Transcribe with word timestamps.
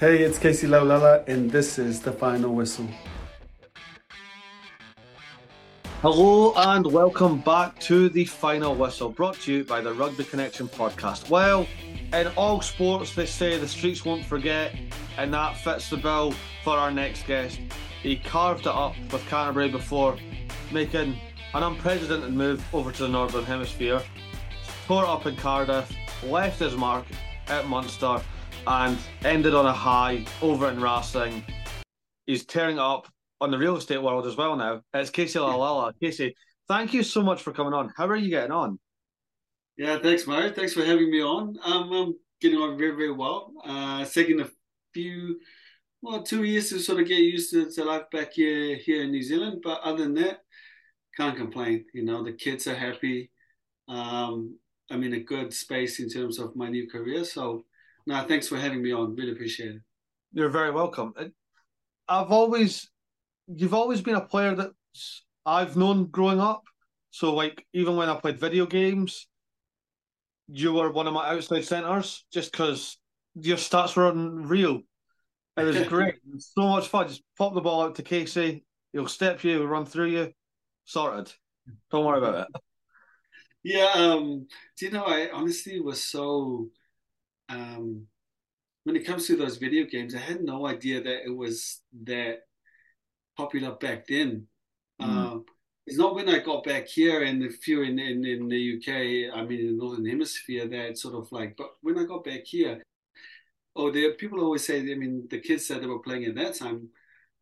Hey, 0.00 0.22
it's 0.22 0.38
Casey 0.38 0.66
Laulala, 0.66 1.28
and 1.28 1.50
this 1.50 1.78
is 1.78 2.00
the 2.00 2.10
final 2.10 2.54
whistle. 2.54 2.88
Hello 6.00 6.54
and 6.56 6.86
welcome 6.90 7.40
back 7.40 7.78
to 7.80 8.08
the 8.08 8.24
final 8.24 8.74
whistle, 8.74 9.10
brought 9.10 9.38
to 9.40 9.52
you 9.52 9.62
by 9.62 9.82
the 9.82 9.92
Rugby 9.92 10.24
Connection 10.24 10.68
podcast. 10.68 11.28
Well, 11.28 11.66
in 12.14 12.28
all 12.28 12.62
sports, 12.62 13.14
they 13.14 13.26
say 13.26 13.58
the 13.58 13.68
streets 13.68 14.02
won't 14.02 14.24
forget, 14.24 14.74
and 15.18 15.34
that 15.34 15.58
fits 15.58 15.90
the 15.90 15.98
bill 15.98 16.32
for 16.64 16.78
our 16.78 16.90
next 16.90 17.26
guest. 17.26 17.60
He 18.02 18.16
carved 18.16 18.62
it 18.62 18.68
up 18.68 18.94
with 19.12 19.28
Canterbury 19.28 19.68
before 19.68 20.16
making 20.72 21.20
an 21.52 21.62
unprecedented 21.62 22.32
move 22.32 22.64
over 22.74 22.90
to 22.90 23.02
the 23.02 23.08
Northern 23.10 23.44
Hemisphere, 23.44 24.00
tore 24.86 25.04
up 25.04 25.26
in 25.26 25.36
Cardiff, 25.36 25.92
left 26.22 26.58
his 26.58 26.74
mark 26.74 27.04
at 27.48 27.68
Munster, 27.68 28.22
and 28.66 28.98
ended 29.24 29.54
on 29.54 29.66
a 29.66 29.72
high 29.72 30.24
over 30.42 30.68
in 30.68 30.80
Racing. 30.80 31.42
He's 32.26 32.44
tearing 32.44 32.78
up 32.78 33.08
on 33.40 33.50
the 33.50 33.58
real 33.58 33.76
estate 33.76 34.02
world 34.02 34.26
as 34.26 34.36
well 34.36 34.56
now. 34.56 34.82
It's 34.94 35.10
Casey 35.10 35.38
Laulala. 35.38 35.92
Casey, 36.00 36.34
thank 36.68 36.92
you 36.92 37.02
so 37.02 37.22
much 37.22 37.42
for 37.42 37.52
coming 37.52 37.72
on. 37.72 37.92
How 37.96 38.06
are 38.06 38.16
you 38.16 38.30
getting 38.30 38.52
on? 38.52 38.78
Yeah, 39.76 39.98
thanks, 39.98 40.26
Mo. 40.26 40.50
Thanks 40.52 40.74
for 40.74 40.84
having 40.84 41.10
me 41.10 41.22
on. 41.22 41.56
Um, 41.64 41.92
I'm 41.92 42.14
getting 42.40 42.58
on 42.58 42.76
very, 42.76 42.92
very 42.92 43.12
well. 43.12 43.52
Uh, 43.64 44.00
it's 44.02 44.12
taken 44.12 44.40
a 44.40 44.48
few, 44.92 45.40
well, 46.02 46.22
two 46.22 46.44
years 46.44 46.68
to 46.68 46.78
sort 46.78 47.00
of 47.00 47.08
get 47.08 47.18
used 47.18 47.50
to, 47.52 47.70
to 47.70 47.84
life 47.84 48.10
back 48.12 48.34
here 48.34 48.76
here 48.76 49.02
in 49.02 49.10
New 49.10 49.22
Zealand. 49.22 49.62
But 49.62 49.80
other 49.82 50.04
than 50.04 50.14
that, 50.14 50.40
can't 51.16 51.36
complain. 51.36 51.86
You 51.94 52.04
know, 52.04 52.22
the 52.22 52.32
kids 52.32 52.66
are 52.66 52.74
happy. 52.74 53.30
Um, 53.88 54.58
I'm 54.90 55.02
in 55.02 55.14
a 55.14 55.20
good 55.20 55.54
space 55.54 55.98
in 55.98 56.10
terms 56.10 56.38
of 56.38 56.54
my 56.56 56.68
new 56.68 56.88
career. 56.88 57.24
So, 57.24 57.64
no, 58.06 58.24
thanks 58.26 58.48
for 58.48 58.56
having 58.56 58.82
me 58.82 58.92
on. 58.92 59.14
Really 59.14 59.32
appreciate 59.32 59.76
it. 59.76 59.82
You're 60.32 60.48
very 60.48 60.70
welcome. 60.70 61.12
I've 62.08 62.30
always, 62.30 62.88
you've 63.46 63.74
always 63.74 64.00
been 64.00 64.14
a 64.14 64.20
player 64.20 64.54
that 64.54 64.70
I've 65.44 65.76
known 65.76 66.06
growing 66.06 66.40
up. 66.40 66.62
So, 67.10 67.34
like, 67.34 67.66
even 67.72 67.96
when 67.96 68.08
I 68.08 68.14
played 68.16 68.38
video 68.38 68.66
games, 68.66 69.26
you 70.48 70.72
were 70.72 70.90
one 70.90 71.06
of 71.06 71.14
my 71.14 71.28
outside 71.28 71.64
centers 71.64 72.24
just 72.32 72.52
because 72.52 72.98
your 73.34 73.56
stats 73.56 73.96
were 73.96 74.08
unreal. 74.08 74.82
It 75.56 75.64
was 75.64 75.82
great. 75.88 76.16
so 76.38 76.62
much 76.62 76.88
fun. 76.88 77.08
Just 77.08 77.22
pop 77.36 77.54
the 77.54 77.60
ball 77.60 77.82
out 77.82 77.96
to 77.96 78.02
Casey. 78.02 78.64
He'll 78.92 79.08
step 79.08 79.44
you, 79.44 79.58
he'll 79.58 79.66
run 79.66 79.86
through 79.86 80.10
you. 80.10 80.32
Sorted. 80.84 81.32
Don't 81.90 82.04
worry 82.04 82.18
about 82.18 82.48
it. 82.48 82.60
Yeah, 83.62 83.90
um, 83.94 84.46
do 84.78 84.86
you 84.86 84.90
know, 84.90 85.04
I 85.04 85.28
honestly 85.32 85.80
was 85.80 86.02
so 86.02 86.70
um 87.50 88.06
when 88.84 88.96
it 88.96 89.06
comes 89.06 89.26
to 89.26 89.36
those 89.36 89.58
video 89.58 89.84
games, 89.84 90.14
I 90.14 90.18
had 90.18 90.42
no 90.42 90.66
idea 90.66 91.02
that 91.02 91.24
it 91.24 91.36
was 91.36 91.82
that 92.04 92.40
popular 93.36 93.72
back 93.72 94.06
then. 94.06 94.46
Mm. 95.00 95.06
Um, 95.06 95.44
it's 95.86 95.98
not 95.98 96.14
when 96.14 96.28
I 96.28 96.38
got 96.38 96.64
back 96.64 96.86
here 96.86 97.22
and 97.22 97.42
a 97.44 97.50
few 97.50 97.82
in, 97.82 97.98
in, 97.98 98.24
in 98.24 98.48
the 98.48 98.76
UK, 98.76 99.36
I 99.36 99.44
mean, 99.44 99.60
in 99.60 99.66
the 99.66 99.84
Northern 99.84 100.06
Hemisphere, 100.06 100.68
that 100.68 100.98
sort 100.98 101.14
of 101.14 101.30
like, 101.32 101.56
but 101.56 101.70
when 101.82 101.98
I 101.98 102.04
got 102.04 102.24
back 102.24 102.44
here, 102.44 102.82
oh, 103.76 103.90
there 103.90 104.14
people 104.14 104.40
always 104.40 104.64
say, 104.64 104.80
I 104.80 104.94
mean, 104.94 105.26
the 105.30 105.40
kids 105.40 105.68
that 105.68 105.80
they 105.80 105.86
were 105.86 105.98
playing 105.98 106.26
at 106.26 106.34
that 106.36 106.54
time, 106.54 106.88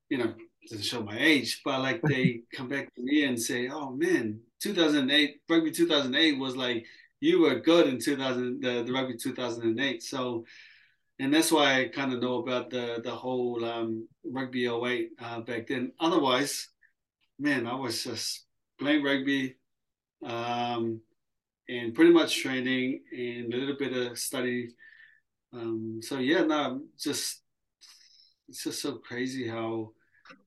you 0.08 0.18
know, 0.18 0.34
doesn't 0.68 0.84
show 0.84 1.02
my 1.02 1.18
age, 1.18 1.60
but 1.64 1.80
like 1.80 2.00
they 2.02 2.42
come 2.54 2.68
back 2.68 2.94
to 2.94 3.02
me 3.02 3.24
and 3.24 3.40
say, 3.40 3.68
oh 3.68 3.90
man, 3.90 4.40
2008, 4.60 5.40
rugby 5.48 5.70
2008 5.70 6.38
was 6.38 6.56
like, 6.56 6.86
you 7.20 7.40
were 7.40 7.60
good 7.60 7.88
in 7.88 7.98
2000, 7.98 8.62
the, 8.62 8.82
the 8.84 8.92
rugby 8.92 9.16
2008. 9.16 10.02
So, 10.02 10.44
and 11.18 11.34
that's 11.34 11.50
why 11.50 11.80
I 11.80 11.88
kind 11.88 12.12
of 12.12 12.20
know 12.20 12.38
about 12.38 12.70
the 12.70 13.00
the 13.02 13.10
whole 13.10 13.64
um, 13.64 14.06
rugby 14.24 14.68
08 14.68 15.10
uh, 15.20 15.40
back 15.40 15.66
then. 15.66 15.92
Otherwise, 15.98 16.68
man, 17.38 17.66
I 17.66 17.74
was 17.74 18.04
just 18.04 18.46
playing 18.78 19.02
rugby 19.02 19.56
um, 20.24 21.00
and 21.68 21.94
pretty 21.94 22.12
much 22.12 22.40
training 22.40 23.02
and 23.12 23.52
a 23.52 23.56
little 23.56 23.76
bit 23.76 23.96
of 23.96 24.18
study. 24.18 24.68
Um, 25.52 26.00
so 26.02 26.18
yeah, 26.18 26.42
no, 26.42 26.82
just 26.98 27.42
it's 28.48 28.64
just 28.64 28.80
so 28.80 28.96
crazy 28.96 29.46
how 29.48 29.90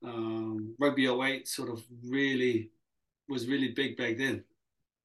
um, 0.04 0.76
rugby 0.80 1.08
08 1.08 1.48
sort 1.48 1.70
of 1.70 1.84
really 2.08 2.72
was 3.28 3.48
really 3.48 3.70
big 3.70 3.98
back 3.98 4.18
then. 4.18 4.44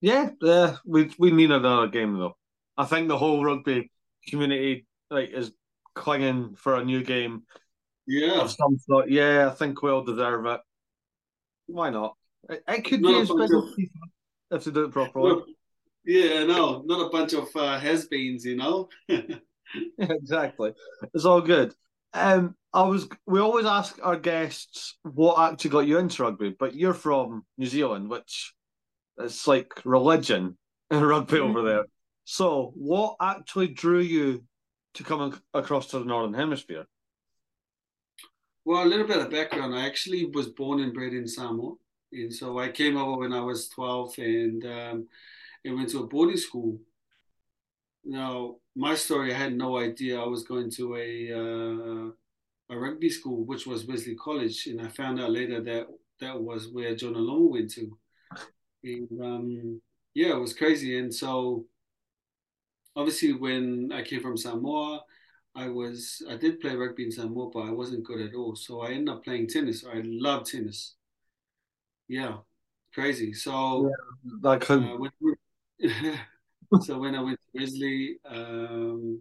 Yeah, 0.00 0.30
yeah, 0.42 0.76
we 0.84 1.10
we 1.18 1.30
need 1.30 1.50
another 1.50 1.88
game 1.88 2.18
though. 2.18 2.36
I 2.76 2.84
think 2.84 3.08
the 3.08 3.18
whole 3.18 3.42
rugby 3.42 3.90
community 4.28 4.86
like 5.10 5.30
is 5.30 5.52
clinging 5.94 6.56
for 6.56 6.76
a 6.76 6.84
new 6.84 7.02
game. 7.02 7.44
Yeah, 8.06 8.42
of 8.42 8.50
some 8.50 8.78
sort. 8.78 9.10
Yeah, 9.10 9.48
I 9.50 9.54
think 9.54 9.82
we'll 9.82 10.04
deserve 10.04 10.46
it. 10.46 10.60
Why 11.66 11.90
not? 11.90 12.14
It, 12.48 12.62
it 12.68 12.84
could 12.84 13.00
not 13.00 13.12
be 13.12 13.20
as 13.20 13.28
big 13.28 13.54
of, 13.54 13.64
if 14.52 14.64
they 14.64 14.70
do 14.70 14.84
it 14.84 14.92
properly. 14.92 15.32
Well, 15.32 15.44
yeah, 16.04 16.44
no, 16.44 16.82
not 16.86 17.06
a 17.06 17.10
bunch 17.10 17.32
of 17.32 17.48
uh, 17.56 17.78
has-beens, 17.78 18.44
you 18.44 18.56
know. 18.56 18.88
yeah, 19.08 19.22
exactly. 19.98 20.72
It's 21.14 21.24
all 21.24 21.40
good. 21.40 21.74
Um, 22.14 22.54
I 22.72 22.82
was. 22.82 23.08
We 23.26 23.40
always 23.40 23.66
ask 23.66 23.98
our 24.02 24.16
guests 24.16 24.96
what 25.02 25.52
actually 25.52 25.70
got 25.70 25.86
you 25.86 25.98
into 25.98 26.22
rugby, 26.22 26.54
but 26.56 26.74
you're 26.74 26.94
from 26.94 27.44
New 27.58 27.66
Zealand, 27.66 28.08
which 28.08 28.54
it's 29.18 29.46
like 29.46 29.72
religion 29.84 30.56
in 30.90 31.02
rugby 31.02 31.38
mm-hmm. 31.38 31.50
over 31.50 31.62
there. 31.62 31.84
So, 32.24 32.72
what 32.74 33.16
actually 33.20 33.68
drew 33.68 34.00
you 34.00 34.42
to 34.94 35.04
come 35.04 35.40
across 35.54 35.88
to 35.88 35.98
the 36.00 36.04
Northern 36.04 36.34
Hemisphere? 36.34 36.86
Well, 38.64 38.82
a 38.82 38.84
little 38.84 39.06
bit 39.06 39.18
of 39.18 39.30
background. 39.30 39.76
I 39.76 39.86
actually 39.86 40.24
was 40.34 40.48
born 40.48 40.80
and 40.80 40.92
bred 40.92 41.12
in 41.12 41.28
Samoa. 41.28 41.74
And 42.12 42.34
so 42.34 42.58
I 42.58 42.68
came 42.70 42.96
over 42.96 43.18
when 43.18 43.32
I 43.32 43.40
was 43.40 43.68
12 43.68 44.18
and 44.18 44.64
um, 44.64 45.08
I 45.64 45.72
went 45.72 45.90
to 45.90 46.00
a 46.00 46.06
boarding 46.06 46.36
school. 46.36 46.80
Now, 48.04 48.56
my 48.74 48.96
story, 48.96 49.32
I 49.32 49.38
had 49.38 49.54
no 49.54 49.78
idea 49.78 50.20
I 50.20 50.26
was 50.26 50.42
going 50.42 50.70
to 50.72 50.96
a, 50.96 51.32
uh, 51.32 52.74
a 52.74 52.78
rugby 52.78 53.10
school, 53.10 53.44
which 53.44 53.66
was 53.66 53.86
Wesley 53.86 54.16
College. 54.16 54.66
And 54.66 54.80
I 54.80 54.88
found 54.88 55.20
out 55.20 55.30
later 55.30 55.60
that 55.62 55.86
that 56.20 56.40
was 56.40 56.68
where 56.68 56.96
Jonah 56.96 57.18
Lomu 57.18 57.50
went 57.52 57.70
to. 57.72 57.96
And 58.86 59.20
um, 59.20 59.80
yeah, 60.14 60.32
it 60.32 60.40
was 60.40 60.54
crazy. 60.54 60.98
And 60.98 61.14
so 61.14 61.64
obviously 62.94 63.32
when 63.32 63.92
I 63.92 64.02
came 64.02 64.22
from 64.22 64.36
Samoa, 64.36 65.02
I 65.54 65.68
was 65.68 66.22
I 66.28 66.36
did 66.36 66.60
play 66.60 66.74
rugby 66.74 67.04
in 67.04 67.12
Samoa, 67.12 67.50
but 67.50 67.60
I 67.60 67.70
wasn't 67.70 68.04
good 68.04 68.20
at 68.20 68.34
all. 68.34 68.56
So 68.56 68.82
I 68.82 68.90
ended 68.90 69.14
up 69.14 69.24
playing 69.24 69.48
tennis. 69.48 69.84
I 69.84 70.02
love 70.04 70.44
tennis. 70.46 70.94
Yeah, 72.08 72.38
crazy. 72.92 73.32
So 73.32 73.90
yeah. 74.42 74.50
Uh, 74.50 74.96
when, 74.98 75.10
so 76.82 76.98
when 76.98 77.14
I 77.14 77.22
went 77.22 77.38
to 77.40 77.60
Wesley, 77.60 78.18
um, 78.28 79.20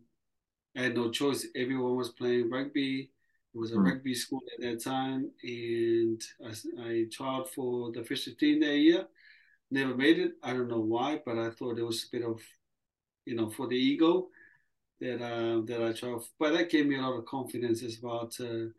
I 0.75 0.83
had 0.83 0.95
no 0.95 1.09
choice. 1.09 1.47
Everyone 1.55 1.95
was 1.95 2.09
playing 2.09 2.49
rugby. 2.49 3.11
It 3.53 3.57
was 3.57 3.71
a 3.71 3.75
mm. 3.75 3.85
rugby 3.85 4.13
school 4.13 4.41
at 4.53 4.61
that 4.61 4.83
time, 4.83 5.31
and 5.41 6.21
I, 6.45 6.89
I 6.89 7.05
tried 7.09 7.47
for 7.55 7.91
the 7.93 8.03
first 8.03 8.25
15 8.25 8.59
that 8.59 8.77
year. 8.77 9.07
Never 9.71 9.95
made 9.95 10.19
it. 10.19 10.33
I 10.43 10.53
don't 10.53 10.67
know 10.67 10.79
why, 10.79 11.21
but 11.25 11.37
I 11.37 11.49
thought 11.49 11.79
it 11.79 11.83
was 11.83 12.03
a 12.03 12.15
bit 12.15 12.23
of 12.23 12.41
you 13.25 13.35
know, 13.35 13.49
for 13.49 13.67
the 13.67 13.75
ego 13.75 14.27
that 15.01 15.21
uh, 15.21 15.61
that 15.65 15.83
I 15.83 15.93
try. 15.93 16.15
But 16.39 16.53
that 16.53 16.69
gave 16.69 16.85
me 16.85 16.97
a 16.97 17.01
lot 17.01 17.17
of 17.17 17.25
confidence 17.25 17.83
as 17.83 17.99
well 18.01 18.27
to, 18.37 18.71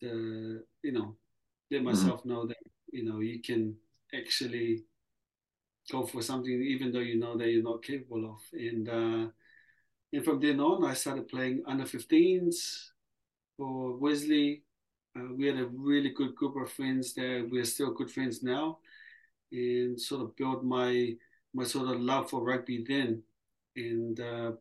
to 0.00 0.60
you 0.82 0.92
know, 0.92 1.16
let 1.70 1.78
mm-hmm. 1.78 1.86
myself 1.86 2.20
mm-hmm. 2.20 2.28
know 2.28 2.46
that 2.46 2.58
you 2.92 3.04
know 3.04 3.20
you 3.20 3.40
can 3.40 3.74
actually 4.14 4.84
go 5.90 6.06
for 6.06 6.22
something 6.22 6.52
even 6.52 6.92
though 6.92 7.00
you 7.00 7.18
know 7.18 7.36
that 7.36 7.48
you're 7.48 7.62
not 7.62 7.82
capable 7.82 8.30
of. 8.30 8.40
And 8.52 8.88
uh, 8.88 9.30
and 10.12 10.24
from 10.24 10.40
then 10.40 10.60
on, 10.60 10.84
I 10.84 10.94
started 10.94 11.28
playing 11.28 11.62
under 11.66 11.84
15s 11.84 12.90
for 13.56 13.96
Wesley. 13.96 14.64
Uh, 15.16 15.34
we 15.36 15.46
had 15.46 15.58
a 15.58 15.66
really 15.66 16.10
good 16.10 16.36
group 16.36 16.56
of 16.56 16.70
friends 16.70 17.14
there. 17.14 17.44
We're 17.44 17.64
still 17.64 17.92
good 17.92 18.10
friends 18.10 18.42
now, 18.42 18.78
and 19.52 20.00
sort 20.00 20.22
of 20.22 20.36
built 20.36 20.64
my 20.64 21.14
my 21.52 21.64
sort 21.64 21.88
of 21.88 22.00
love 22.00 22.30
for 22.30 22.42
rugby 22.42 22.84
then 22.86 23.22
and 23.76 24.20
uh, 24.20 24.52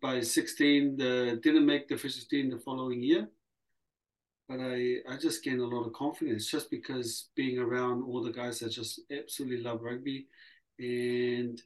by 0.00 0.20
16, 0.20 0.96
the, 0.96 1.40
didn't 1.42 1.66
make 1.66 1.88
the 1.88 1.96
first 1.96 2.16
16 2.16 2.50
the 2.50 2.58
following 2.58 3.02
year. 3.02 3.28
But 4.48 4.60
I, 4.60 4.96
I 5.08 5.16
just 5.20 5.44
gained 5.44 5.60
a 5.60 5.66
lot 5.66 5.86
of 5.86 5.92
confidence 5.92 6.50
just 6.50 6.70
because 6.70 7.28
being 7.36 7.58
around 7.58 8.02
all 8.02 8.22
the 8.22 8.32
guys 8.32 8.60
that 8.60 8.70
just 8.70 9.00
absolutely 9.10 9.62
love 9.62 9.82
rugby 9.82 10.26
and 10.78 11.60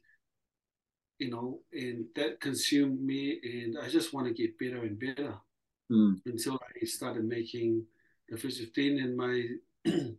you 1.19 1.29
know, 1.29 1.59
and 1.71 2.05
that 2.15 2.41
consumed 2.41 2.99
me, 2.99 3.39
and 3.43 3.77
I 3.81 3.87
just 3.87 4.13
want 4.13 4.27
to 4.27 4.33
get 4.33 4.59
better 4.59 4.81
and 4.81 4.99
better 4.99 5.35
mm. 5.89 6.19
until 6.25 6.55
I 6.55 6.85
started 6.85 7.23
making 7.23 7.85
the 8.27 8.35
first 8.35 8.59
15 8.59 8.99
in 8.99 9.15
my 9.15 9.47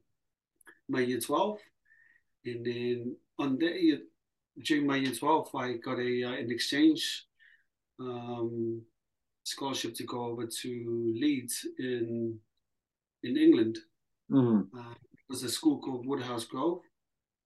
my 0.88 1.00
year 1.00 1.20
12, 1.20 1.58
and 2.46 2.66
then 2.66 3.16
on 3.38 3.58
that 3.58 3.82
year 3.82 4.00
during 4.62 4.86
my 4.86 4.96
year 4.96 5.12
12, 5.12 5.54
I 5.54 5.72
got 5.74 5.98
a 5.98 6.24
uh, 6.24 6.32
an 6.32 6.50
exchange 6.50 7.26
um, 8.00 8.82
scholarship 9.42 9.94
to 9.94 10.04
go 10.04 10.24
over 10.24 10.46
to 10.46 11.14
Leeds 11.20 11.66
in 11.78 12.38
in 13.22 13.36
England. 13.36 13.78
Mm. 14.30 14.68
Uh, 14.76 14.94
it 15.12 15.20
was 15.28 15.42
a 15.42 15.48
school 15.48 15.78
called 15.78 16.06
Woodhouse 16.06 16.44
Grove, 16.44 16.82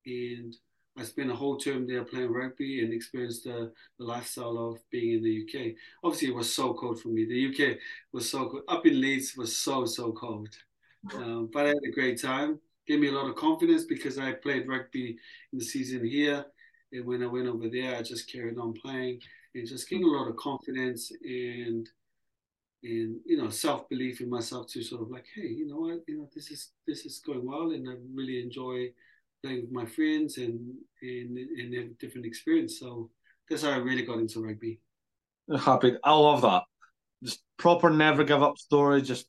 and 0.06 0.54
I 0.96 1.04
spent 1.04 1.30
a 1.30 1.34
whole 1.34 1.56
term 1.56 1.86
there 1.86 2.04
playing 2.04 2.32
rugby 2.32 2.82
and 2.82 2.92
experienced 2.92 3.44
the, 3.44 3.72
the 3.98 4.04
lifestyle 4.04 4.58
of 4.58 4.78
being 4.90 5.18
in 5.18 5.22
the 5.22 5.44
UK. 5.44 5.74
Obviously, 6.02 6.28
it 6.28 6.34
was 6.34 6.52
so 6.52 6.74
cold 6.74 7.00
for 7.00 7.08
me. 7.08 7.24
The 7.24 7.46
UK 7.48 7.78
was 8.12 8.28
so 8.28 8.48
cold. 8.48 8.64
Up 8.68 8.84
in 8.84 9.00
Leeds 9.00 9.36
was 9.36 9.56
so 9.56 9.86
so 9.86 10.12
cold, 10.12 10.48
um, 11.14 11.48
but 11.52 11.66
I 11.66 11.68
had 11.68 11.84
a 11.86 11.92
great 11.92 12.20
time. 12.20 12.58
Gave 12.88 13.00
me 13.00 13.08
a 13.08 13.12
lot 13.12 13.28
of 13.28 13.36
confidence 13.36 13.84
because 13.84 14.18
I 14.18 14.32
played 14.32 14.66
rugby 14.66 15.18
in 15.52 15.58
the 15.58 15.64
season 15.64 16.04
here, 16.04 16.44
and 16.92 17.04
when 17.04 17.22
I 17.22 17.26
went 17.26 17.46
over 17.46 17.68
there, 17.68 17.96
I 17.96 18.02
just 18.02 18.32
carried 18.32 18.58
on 18.58 18.72
playing 18.72 19.20
and 19.54 19.68
just 19.68 19.88
gained 19.88 20.04
a 20.04 20.08
lot 20.08 20.28
of 20.28 20.36
confidence 20.36 21.12
and 21.22 21.88
and 22.82 23.16
you 23.26 23.36
know 23.36 23.50
self 23.50 23.88
belief 23.88 24.20
in 24.20 24.30
myself 24.30 24.68
to 24.68 24.82
sort 24.82 25.02
of 25.02 25.10
like, 25.10 25.26
hey, 25.34 25.48
you 25.48 25.66
know 25.66 25.80
what, 25.80 26.00
you 26.06 26.18
know 26.18 26.28
this 26.34 26.50
is 26.50 26.70
this 26.86 27.04
is 27.04 27.20
going 27.24 27.44
well, 27.44 27.72
and 27.72 27.88
I 27.88 27.94
really 28.14 28.42
enjoy 28.42 28.88
playing 29.42 29.62
with 29.62 29.72
my 29.72 29.84
friends 29.84 30.38
and 30.38 30.58
and 31.02 31.38
and 31.38 31.74
have 31.74 31.86
a 31.86 31.94
different 32.00 32.26
experience. 32.26 32.78
So 32.78 33.10
that's 33.48 33.62
how 33.62 33.70
I 33.70 33.76
really 33.76 34.04
got 34.04 34.18
into 34.18 34.42
rugby. 34.42 34.80
Happy, 35.60 35.96
I 36.04 36.12
love 36.12 36.42
that. 36.42 36.62
Just 37.22 37.42
proper 37.58 37.90
never 37.90 38.24
give 38.24 38.42
up 38.42 38.58
story. 38.58 39.02
Just 39.02 39.26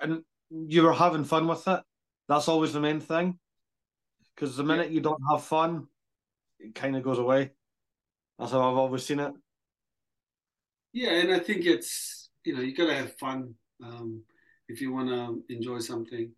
and 0.00 0.22
you 0.50 0.82
were 0.82 0.92
having 0.92 1.24
fun 1.24 1.48
with 1.48 1.66
it. 1.66 1.80
That's 2.28 2.48
always 2.48 2.72
the 2.72 2.80
main 2.80 3.00
thing. 3.00 3.38
Because 4.34 4.56
the 4.56 4.64
minute 4.64 4.90
you 4.90 5.00
don't 5.00 5.22
have 5.30 5.44
fun, 5.44 5.86
it 6.58 6.74
kind 6.74 6.96
of 6.96 7.02
goes 7.02 7.18
away. 7.18 7.52
That's 8.38 8.52
how 8.52 8.70
I've 8.70 8.76
always 8.76 9.04
seen 9.04 9.20
it. 9.20 9.32
Yeah, 10.92 11.12
and 11.12 11.32
I 11.32 11.38
think 11.38 11.64
it's 11.64 12.30
you 12.44 12.54
know 12.54 12.60
you 12.60 12.74
gotta 12.74 12.94
have 12.94 13.16
fun 13.18 13.54
um, 13.82 14.22
if 14.68 14.80
you 14.80 14.92
want 14.92 15.08
to 15.08 15.54
enjoy 15.54 15.78
something, 15.78 16.30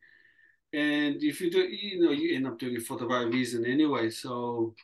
and 0.72 1.22
if 1.22 1.40
you 1.40 1.50
do, 1.50 1.60
you 1.60 2.02
know, 2.02 2.10
you 2.10 2.36
end 2.36 2.46
up 2.46 2.58
doing 2.58 2.74
it 2.74 2.82
for 2.82 2.98
the 2.98 3.06
right 3.06 3.26
reason 3.26 3.64
anyway. 3.64 4.10
So, 4.10 4.74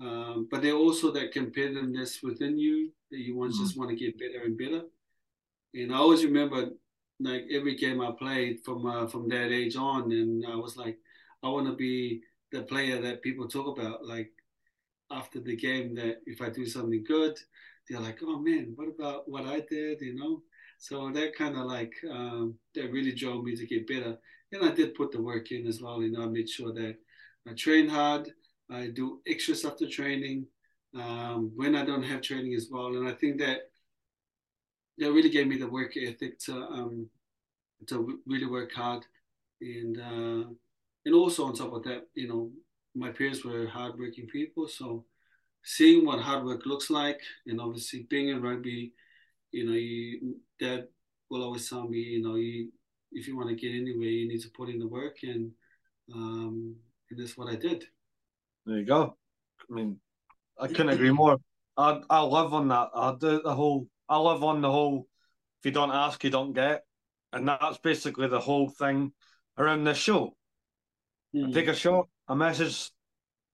um, 0.00 0.48
but 0.50 0.62
there 0.62 0.74
also 0.74 1.10
that 1.12 1.32
competitiveness 1.32 2.22
within 2.22 2.58
you 2.58 2.90
that 3.10 3.18
you 3.18 3.36
want 3.36 3.54
just 3.54 3.78
want 3.78 3.90
to 3.90 3.96
get 3.96 4.18
better 4.18 4.44
and 4.44 4.58
better. 4.58 4.82
And 5.74 5.94
I 5.94 5.96
always 5.96 6.24
remember 6.24 6.70
like 7.20 7.44
every 7.50 7.76
game 7.76 8.00
I 8.00 8.10
played 8.18 8.60
from 8.64 8.86
uh, 8.86 9.06
from 9.06 9.28
that 9.28 9.52
age 9.52 9.76
on, 9.76 10.12
and 10.12 10.44
I 10.46 10.56
was 10.56 10.76
like, 10.76 10.98
I 11.42 11.48
want 11.48 11.66
to 11.66 11.74
be 11.74 12.22
the 12.52 12.62
player 12.62 13.00
that 13.02 13.22
people 13.22 13.48
talk 13.48 13.78
about. 13.78 14.06
Like 14.06 14.32
after 15.10 15.40
the 15.40 15.56
game, 15.56 15.94
that 15.96 16.18
if 16.26 16.40
I 16.40 16.50
do 16.50 16.66
something 16.66 17.04
good, 17.04 17.38
they're 17.88 18.00
like, 18.00 18.18
oh 18.22 18.38
man, 18.38 18.72
what 18.76 18.88
about 18.88 19.28
what 19.28 19.46
I 19.46 19.60
did? 19.70 20.00
You 20.00 20.14
know. 20.16 20.42
So 20.78 21.10
that 21.12 21.36
kind 21.36 21.56
of 21.56 21.66
like 21.66 21.92
um, 22.10 22.54
that 22.74 22.90
really 22.92 23.12
drove 23.12 23.44
me 23.44 23.56
to 23.56 23.66
get 23.66 23.86
better, 23.86 24.16
and 24.52 24.64
I 24.64 24.72
did 24.72 24.94
put 24.94 25.12
the 25.12 25.22
work 25.22 25.50
in 25.52 25.66
as 25.66 25.80
well. 25.80 26.02
You 26.02 26.12
know, 26.12 26.22
I 26.22 26.26
made 26.26 26.48
sure 26.48 26.72
that 26.74 26.96
I 27.48 27.52
train 27.52 27.88
hard. 27.88 28.30
I 28.70 28.88
do 28.88 29.20
extra 29.26 29.54
stuff 29.54 29.76
to 29.76 29.86
training 29.88 30.46
um, 30.94 31.52
when 31.54 31.74
I 31.74 31.84
don't 31.84 32.02
have 32.02 32.22
training 32.22 32.54
as 32.54 32.68
well, 32.70 32.88
and 32.96 33.08
I 33.08 33.12
think 33.12 33.38
that 33.38 33.70
that 34.98 35.12
really 35.12 35.30
gave 35.30 35.46
me 35.46 35.56
the 35.56 35.68
work 35.68 35.96
ethic 35.96 36.38
to 36.40 36.52
um, 36.52 37.08
to 37.86 38.20
really 38.26 38.46
work 38.46 38.72
hard, 38.72 39.04
and 39.60 39.98
uh, 39.98 40.48
and 41.04 41.14
also 41.14 41.44
on 41.44 41.54
top 41.54 41.72
of 41.72 41.82
that, 41.84 42.06
you 42.14 42.28
know, 42.28 42.50
my 42.94 43.10
parents 43.10 43.44
were 43.44 43.66
hardworking 43.66 44.26
people, 44.26 44.68
so 44.68 45.04
seeing 45.64 46.04
what 46.04 46.20
hard 46.20 46.44
work 46.44 46.66
looks 46.66 46.90
like, 46.90 47.20
and 47.46 47.60
obviously 47.60 48.06
being 48.08 48.28
in 48.28 48.42
rugby, 48.42 48.92
you 49.50 49.66
know, 49.66 49.72
you, 49.72 50.36
dad 50.60 50.86
will 51.30 51.42
always 51.42 51.68
tell 51.68 51.88
me, 51.88 51.98
you 51.98 52.22
know, 52.22 52.36
you 52.36 52.70
if 53.12 53.28
you 53.28 53.36
want 53.36 53.48
to 53.48 53.54
get 53.54 53.74
anywhere, 53.74 54.08
you 54.08 54.28
need 54.28 54.40
to 54.40 54.50
put 54.50 54.68
in 54.68 54.78
the 54.78 54.86
work, 54.86 55.18
and 55.22 55.50
um, 56.12 56.76
and 57.10 57.18
that's 57.18 57.36
what 57.36 57.48
I 57.48 57.56
did. 57.56 57.84
There 58.66 58.78
you 58.78 58.84
go. 58.84 59.16
I 59.70 59.74
mean, 59.74 59.98
I 60.58 60.68
couldn't 60.68 60.90
agree 60.90 61.12
more. 61.12 61.38
I 61.76 62.00
I 62.10 62.22
live 62.22 62.54
on 62.54 62.68
that. 62.68 62.90
I 62.94 63.14
do 63.18 63.40
the 63.42 63.54
whole. 63.54 63.86
I 64.08 64.18
live 64.18 64.44
on 64.44 64.60
the 64.60 64.70
whole. 64.70 65.08
If 65.60 65.66
you 65.66 65.72
don't 65.72 65.90
ask, 65.90 66.22
you 66.24 66.30
don't 66.30 66.52
get, 66.52 66.84
and 67.32 67.48
that's 67.48 67.78
basically 67.78 68.28
the 68.28 68.40
whole 68.40 68.68
thing 68.68 69.12
around 69.56 69.84
this 69.84 69.96
show. 69.98 70.36
Mm. 71.34 71.48
I 71.48 71.52
take 71.52 71.68
a 71.68 71.74
shot, 71.74 72.08
a 72.28 72.36
message, 72.36 72.90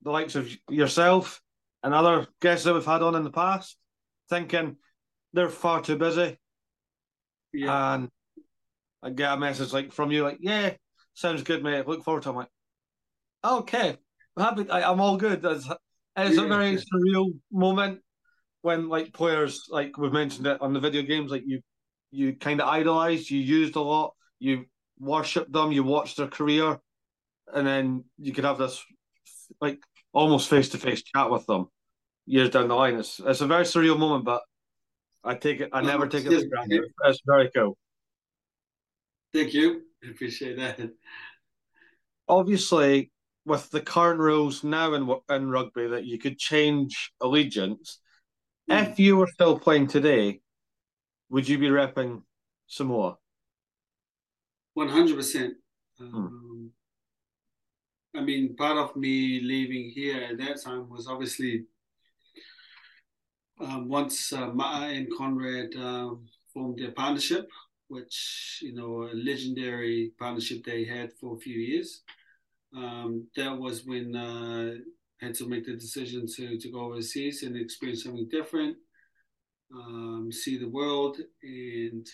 the 0.03 0.11
likes 0.11 0.35
of 0.35 0.49
yourself 0.69 1.41
and 1.83 1.95
other 1.95 2.27
guests 2.41 2.65
that 2.65 2.75
we've 2.75 2.85
had 2.85 3.03
on 3.03 3.15
in 3.15 3.25
the 3.25 3.31
past, 3.31 3.77
thinking 4.29 4.77
they're 5.33 5.49
far 5.49 5.81
too 5.83 5.97
busy, 5.97 6.39
Yeah, 7.53 7.95
and 7.95 8.09
I 9.03 9.11
get 9.11 9.33
a 9.33 9.37
message 9.37 9.73
like 9.73 9.93
from 9.93 10.11
you, 10.11 10.23
like, 10.25 10.39
"Yeah, 10.41 10.75
sounds 11.15 11.43
good, 11.43 11.63
mate. 11.63 11.87
Look 11.87 12.05
forward 12.05 12.23
to." 12.25 12.29
it. 12.29 12.33
I'm 12.33 12.37
like, 12.37 12.49
"Okay, 13.45 13.97
I'm 14.37 14.45
happy. 14.45 14.71
I, 14.71 14.91
I'm 14.91 15.01
all 15.01 15.17
good." 15.17 15.45
It's, 15.45 15.67
it's 16.17 16.39
a 16.39 16.43
Yeah. 16.43 16.49
very 16.49 16.77
surreal 16.77 17.39
moment 17.53 18.01
when 18.63 18.89
like 18.89 19.13
players, 19.13 19.67
like 19.71 19.97
we've 19.97 20.13
mentioned 20.13 20.47
it 20.47 20.61
on 20.61 20.73
the 20.73 20.81
video 20.81 21.03
games, 21.03 21.31
like 21.31 21.45
you, 21.47 21.61
you 22.11 22.35
kind 22.35 22.61
of 22.61 22.69
idolized, 22.69 23.31
you 23.31 23.41
used 23.41 23.77
a 23.77 23.81
lot, 23.81 24.15
you 24.39 24.67
worshipped 24.99 25.53
them, 25.53 25.73
you 25.73 25.83
watched 25.83 26.17
their 26.17 26.29
career, 26.29 26.79
and 27.53 27.67
then 27.67 28.05
you 28.19 28.33
could 28.33 28.45
have 28.45 28.59
this 28.59 28.83
like 29.61 29.81
almost 30.13 30.49
face 30.49 30.69
to 30.71 30.79
face 30.79 31.03
chat 31.03 31.31
with 31.31 31.47
them 31.47 31.69
years 32.27 32.51
down 32.51 32.69
the 32.69 32.75
line. 32.75 32.97
It's 32.97 33.21
it's 33.21 33.41
a 33.41 33.47
very 33.47 33.65
surreal 33.65 33.99
moment, 33.99 34.25
but 34.25 34.43
I 35.25 35.35
take 35.35 35.61
it. 35.61 35.71
I 35.73 35.83
never 35.83 36.07
take 36.07 36.27
it 36.27 36.43
for 36.43 36.49
granted. 36.49 36.85
It's 37.05 37.21
very 37.27 37.51
cool. 37.55 37.77
thank 39.35 39.53
you. 39.53 39.83
I 40.05 40.11
appreciate 40.11 40.57
that. 40.57 40.91
Obviously, 42.29 43.11
with 43.45 43.71
the 43.71 43.81
current 43.81 44.21
rules 44.21 44.65
now 44.65 44.95
in 44.95 45.13
in 45.29 45.51
rugby, 45.51 45.89
that 45.89 46.05
you 46.05 46.19
could 46.19 46.39
change 46.39 47.13
allegiance. 47.21 47.99
If 48.71 49.01
you 49.01 49.17
were 49.17 49.27
still 49.27 49.59
playing 49.59 49.89
today, 49.89 50.41
would 51.29 51.49
you 51.49 51.59
be 51.59 51.67
repping 51.67 52.23
Samoa? 52.69 53.19
One 54.75 54.89
hundred 54.89 55.17
percent. 55.17 55.55
Um, 55.99 56.71
I 58.15 58.21
mean, 58.21 58.55
part 58.55 58.79
of 58.79 58.95
me 58.95 59.41
leaving 59.41 59.91
here 59.91 60.23
at 60.23 60.39
that 60.39 60.63
time 60.63 60.89
was 60.89 61.09
obviously 61.09 61.65
um, 63.61 63.89
once 63.89 64.33
uh, 64.33 64.51
Ma'a 64.51 64.97
and 64.97 65.09
Conrad 65.19 65.75
um, 65.77 66.27
formed 66.55 66.79
their 66.79 66.93
partnership, 66.93 67.49
which 67.89 68.61
you 68.63 68.73
know 68.73 69.03
a 69.03 69.15
legendary 69.15 70.13
partnership 70.17 70.65
they 70.65 70.85
had 70.85 71.13
for 71.21 71.37
a 71.37 71.41
few 71.41 71.59
years. 71.59 72.03
Um, 72.77 73.27
that 73.35 73.59
was 73.59 73.85
when 73.85 74.15
uh, 74.15 74.75
had 75.21 75.35
to 75.35 75.49
make 75.49 75.67
the 75.67 75.77
decision 75.77 76.27
to 76.37 76.59
to 76.59 76.71
go 76.71 76.81
overseas 76.81 77.43
and 77.43 77.57
experience 77.57 78.05
something 78.05 78.29
different, 78.31 78.77
um, 79.75 80.31
see 80.33 80.57
the 80.59 80.69
world, 80.69 81.19
and 81.43 82.07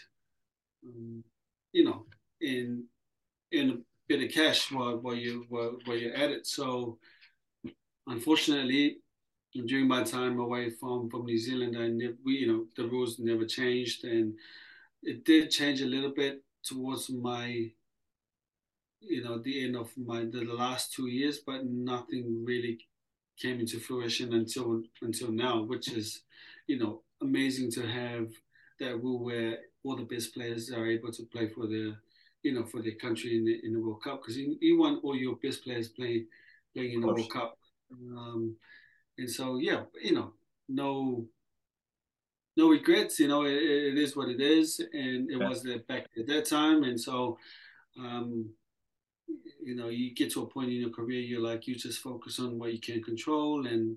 um, 0.84 1.24
you 1.72 1.84
know, 1.84 2.06
and 2.40 2.84
and 3.52 3.70
a 3.70 3.78
bit 4.08 4.22
of 4.22 4.34
cash 4.34 4.72
while 4.72 4.96
while 4.98 5.14
you 5.14 5.46
while, 5.48 5.76
while 5.84 5.96
you're 5.96 6.14
at 6.14 6.30
it. 6.30 6.46
So, 6.46 6.98
unfortunately, 8.06 8.98
during 9.66 9.88
my 9.88 10.02
time 10.02 10.38
away 10.38 10.70
from 10.70 11.08
from 11.08 11.24
New 11.26 11.38
Zealand, 11.38 11.76
I 11.78 11.88
never, 11.88 12.16
we, 12.24 12.34
you 12.38 12.48
know, 12.48 12.66
the 12.76 12.88
rules 12.88 13.18
never 13.18 13.46
changed, 13.46 14.04
and 14.04 14.34
it 15.02 15.24
did 15.24 15.50
change 15.50 15.80
a 15.80 15.86
little 15.86 16.12
bit 16.12 16.42
towards 16.64 17.08
my, 17.10 17.70
you 19.00 19.22
know, 19.22 19.38
the 19.38 19.64
end 19.64 19.76
of 19.76 19.90
my 19.96 20.24
the 20.24 20.44
last 20.44 20.92
two 20.92 21.06
years, 21.06 21.38
but 21.46 21.64
nothing 21.64 22.44
really 22.44 22.78
came 23.40 23.60
into 23.60 23.78
fruition 23.80 24.34
until 24.34 24.82
until 25.02 25.30
now, 25.32 25.62
which 25.62 25.92
is, 25.92 26.22
you 26.66 26.78
know, 26.78 27.02
amazing 27.22 27.70
to 27.72 27.86
have 27.86 28.28
that 28.80 28.96
rule 29.02 29.24
where 29.24 29.58
all 29.84 29.96
the 29.96 30.04
best 30.04 30.34
players 30.34 30.70
are 30.72 30.86
able 30.86 31.12
to 31.12 31.24
play 31.24 31.48
for 31.48 31.66
their, 31.66 32.00
you 32.42 32.52
know, 32.52 32.64
for 32.64 32.82
their 32.82 32.94
country 32.96 33.36
in 33.36 33.44
the 33.44 33.60
in 33.64 33.72
the 33.72 33.80
World 33.80 34.02
Cup 34.02 34.20
because 34.22 34.36
you, 34.36 34.56
you 34.60 34.78
want 34.78 35.02
all 35.04 35.16
your 35.16 35.36
best 35.36 35.64
players 35.64 35.88
playing 35.88 36.26
playing 36.74 36.92
in 36.94 37.00
the 37.00 37.06
World 37.06 37.32
Cup. 37.32 37.58
Um, 37.92 38.56
and 39.18 39.30
so 39.30 39.58
yeah, 39.58 39.84
you 40.02 40.14
know, 40.14 40.32
no 40.68 41.26
no 42.56 42.68
regrets. 42.70 43.18
You 43.20 43.28
know, 43.28 43.44
it, 43.44 43.52
it 43.54 43.98
is 43.98 44.16
what 44.16 44.28
it 44.28 44.40
is, 44.40 44.80
and 44.80 45.30
it 45.30 45.36
Yeah. 45.38 45.48
was 45.48 45.62
that 45.62 45.86
back 45.86 46.06
at 46.18 46.26
that 46.26 46.46
time. 46.46 46.84
And 46.84 47.00
so, 47.00 47.38
um, 47.98 48.50
you 49.66 49.74
know, 49.74 49.88
you 49.88 50.14
get 50.14 50.32
to 50.32 50.42
a 50.42 50.46
point 50.46 50.70
in 50.70 50.76
your 50.76 50.90
career, 50.90 51.20
you're 51.20 51.40
like, 51.40 51.66
you 51.66 51.74
just 51.74 51.98
focus 51.98 52.38
on 52.38 52.56
what 52.56 52.72
you 52.72 52.78
can 52.80 53.02
control, 53.02 53.66
and 53.66 53.96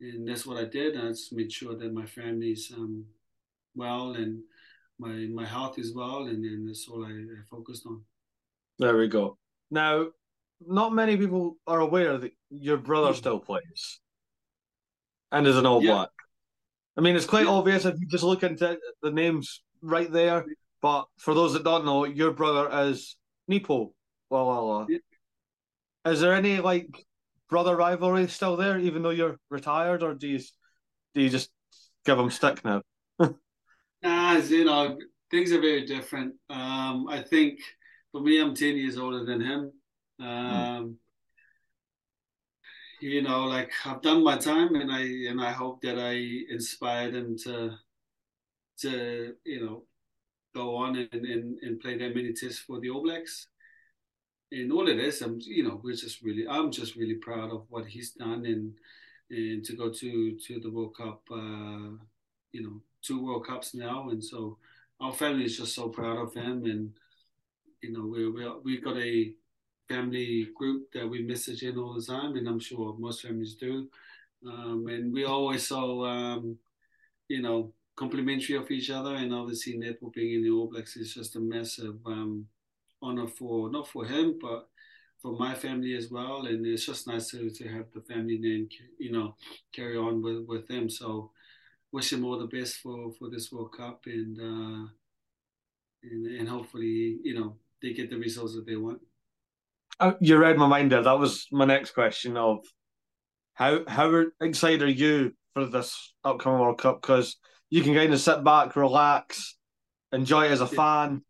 and 0.00 0.28
that's 0.28 0.46
what 0.46 0.58
I 0.58 0.66
did. 0.66 0.96
I 0.96 1.08
just 1.08 1.32
made 1.32 1.50
sure 1.50 1.74
that 1.74 1.92
my 1.94 2.04
family's 2.04 2.70
um, 2.76 3.06
well 3.74 4.12
and 4.12 4.42
my 4.98 5.26
my 5.40 5.46
health 5.46 5.78
is 5.78 5.94
well, 5.94 6.26
and 6.26 6.44
then 6.44 6.66
that's 6.66 6.86
all 6.86 7.02
I, 7.04 7.10
I 7.10 7.42
focused 7.50 7.86
on. 7.86 8.02
There 8.78 8.96
we 8.98 9.08
go. 9.08 9.38
Now, 9.70 10.08
not 10.60 10.92
many 10.92 11.16
people 11.16 11.56
are 11.66 11.80
aware 11.80 12.18
that 12.18 12.32
your 12.50 12.76
brother 12.76 13.14
still 13.14 13.40
plays 13.40 14.00
and 15.32 15.46
is 15.46 15.56
an 15.56 15.64
All 15.64 15.82
Yeah. 15.82 15.92
Black. 15.92 16.10
I 16.98 17.00
mean, 17.00 17.16
it's 17.16 17.24
quite 17.24 17.46
Yeah. 17.46 17.52
obvious 17.52 17.86
if 17.86 17.98
you 17.98 18.06
just 18.06 18.24
look 18.24 18.42
into 18.42 18.78
the 19.00 19.10
names 19.10 19.62
right 19.80 20.10
there. 20.12 20.44
But 20.82 21.08
for 21.18 21.34
those 21.34 21.52
that 21.54 21.64
don't 21.64 21.84
know, 21.84 22.04
your 22.04 22.32
brother 22.32 22.68
is 22.90 23.16
Nepo. 23.48 23.94
Well. 24.30 24.86
Is 26.06 26.20
there 26.20 26.34
any 26.34 26.60
like 26.60 27.06
brother 27.50 27.76
rivalry 27.76 28.28
still 28.28 28.56
there, 28.56 28.78
even 28.78 29.02
though 29.02 29.10
you're 29.10 29.36
retired, 29.50 30.02
or 30.02 30.14
do 30.14 30.28
you 30.28 30.40
do 31.14 31.20
you 31.20 31.28
just 31.28 31.50
give 32.04 32.18
him 32.18 32.30
stick 32.30 32.64
now? 32.64 32.82
Nah, 34.02 34.38
you 34.38 34.64
know, 34.64 34.96
things 35.30 35.52
are 35.52 35.60
very 35.60 35.84
different. 35.84 36.34
Um, 36.48 37.06
I 37.06 37.20
think 37.20 37.60
for 38.12 38.22
me, 38.22 38.40
I'm 38.40 38.54
10 38.54 38.76
years 38.76 38.96
older 38.96 39.26
than 39.26 39.42
him. 39.42 39.72
Um, 40.18 40.96
you 43.00 43.20
know, 43.20 43.44
like 43.44 43.70
I've 43.84 44.00
done 44.00 44.24
my 44.24 44.38
time 44.38 44.74
and 44.74 44.90
I 44.90 45.02
and 45.30 45.40
I 45.40 45.50
hope 45.52 45.82
that 45.82 45.98
I 45.98 46.12
inspired 46.50 47.14
him 47.14 47.36
to 47.44 47.76
to, 48.78 49.34
you 49.44 49.64
know, 49.64 49.84
go 50.54 50.76
on 50.76 50.96
and, 50.96 51.24
and, 51.24 51.58
and 51.60 51.80
play 51.80 51.98
that 51.98 52.14
many 52.14 52.32
tests 52.32 52.58
for 52.58 52.80
the 52.80 52.90
All 52.90 53.02
Blacks. 53.02 53.48
And 54.52 54.72
all 54.72 54.88
it 54.88 54.98
is, 54.98 55.22
I'm 55.22 55.40
you 55.42 55.62
know, 55.62 55.80
we're 55.82 55.94
just 55.94 56.22
really 56.22 56.46
I'm 56.48 56.70
just 56.70 56.96
really 56.96 57.14
proud 57.14 57.52
of 57.52 57.66
what 57.68 57.86
he's 57.86 58.12
done 58.12 58.44
and 58.46 58.74
and 59.30 59.64
to 59.64 59.76
go 59.76 59.90
to 59.90 60.38
to 60.38 60.60
the 60.60 60.70
World 60.70 60.96
Cup 60.96 61.22
uh, 61.30 61.96
you 62.52 62.62
know, 62.62 62.80
two 63.02 63.24
World 63.24 63.46
Cups 63.46 63.74
now 63.74 64.08
and 64.10 64.22
so 64.22 64.58
our 65.00 65.12
family 65.12 65.44
is 65.44 65.56
just 65.56 65.74
so 65.74 65.88
proud 65.88 66.18
of 66.18 66.34
him 66.34 66.64
and 66.64 66.92
you 67.82 67.92
know, 67.92 68.06
we 68.06 68.28
we 68.30 68.48
we 68.64 68.80
got 68.80 68.96
a 68.98 69.32
family 69.88 70.48
group 70.54 70.92
that 70.92 71.08
we 71.08 71.22
message 71.22 71.62
in 71.62 71.78
all 71.78 71.94
the 71.94 72.02
time, 72.02 72.36
and 72.36 72.48
I'm 72.48 72.60
sure 72.60 72.94
most 72.98 73.22
families 73.22 73.54
do. 73.54 73.88
Um, 74.46 74.86
and 74.88 75.12
we 75.12 75.24
always 75.24 75.66
so, 75.66 76.04
um, 76.04 76.56
you 77.28 77.42
know, 77.42 77.72
complimentary 77.96 78.56
of 78.56 78.70
each 78.70 78.90
other. 78.90 79.14
And 79.16 79.34
obviously, 79.34 79.76
Nepo 79.76 80.10
being 80.10 80.34
in 80.36 80.42
the 80.42 80.50
All 80.50 80.68
Blacks 80.68 80.96
is 80.96 81.14
just 81.14 81.36
a 81.36 81.40
massive 81.40 81.96
um, 82.06 82.46
honor 83.02 83.26
for 83.28 83.70
not 83.70 83.88
for 83.88 84.04
him, 84.04 84.38
but 84.40 84.68
for 85.20 85.32
my 85.36 85.54
family 85.54 85.94
as 85.96 86.10
well. 86.10 86.46
And 86.46 86.64
it's 86.66 86.86
just 86.86 87.06
nice 87.06 87.30
to, 87.30 87.50
to 87.50 87.68
have 87.68 87.86
the 87.94 88.00
family 88.00 88.38
name, 88.38 88.68
you 88.98 89.12
know, 89.12 89.36
carry 89.72 89.96
on 89.96 90.22
with, 90.22 90.46
with 90.46 90.66
them. 90.68 90.88
So 90.88 91.32
wish 91.92 92.12
him 92.12 92.24
all 92.24 92.38
the 92.38 92.46
best 92.46 92.76
for, 92.76 93.12
for 93.18 93.28
this 93.28 93.50
World 93.52 93.72
Cup 93.76 94.02
and, 94.06 94.38
uh, 94.38 94.88
and 96.02 96.26
and 96.26 96.48
hopefully, 96.48 97.18
you 97.22 97.34
know, 97.34 97.56
they 97.82 97.92
get 97.92 98.08
the 98.08 98.16
results 98.16 98.54
that 98.54 98.66
they 98.66 98.76
want. 98.76 99.00
Uh, 99.98 100.12
You 100.20 100.38
read 100.38 100.56
my 100.56 100.66
mind 100.66 100.92
there. 100.92 101.02
That 101.02 101.18
was 101.18 101.46
my 101.52 101.66
next 101.66 101.90
question 101.90 102.36
of 102.38 102.64
how 103.54 103.80
how 103.86 104.24
excited 104.40 104.82
are 104.82 104.88
you 104.88 105.32
for 105.52 105.66
this 105.66 106.14
upcoming 106.24 106.60
World 106.60 106.78
Cup? 106.78 107.02
Because 107.02 107.36
you 107.68 107.82
can 107.82 107.94
kind 107.94 108.12
of 108.14 108.20
sit 108.20 108.42
back, 108.42 108.76
relax, 108.76 109.58
enjoy 110.12 110.46
it 110.46 110.52
as 110.52 110.62
a 110.62 110.66
fan. 110.66 111.22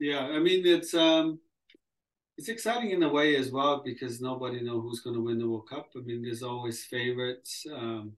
Yeah, 0.00 0.20
I 0.20 0.38
mean 0.40 0.66
it's 0.66 0.94
um 0.94 1.40
it's 2.38 2.48
exciting 2.48 2.90
in 2.90 3.02
a 3.02 3.08
way 3.08 3.36
as 3.36 3.50
well 3.52 3.82
because 3.84 4.20
nobody 4.20 4.62
know 4.62 4.80
who's 4.80 5.00
going 5.00 5.14
to 5.14 5.22
win 5.22 5.38
the 5.38 5.48
World 5.48 5.68
Cup. 5.68 5.90
I 5.96 6.00
mean, 6.00 6.22
there's 6.22 6.42
always 6.42 6.84
favorites. 6.84 7.66
Um, 7.74 8.12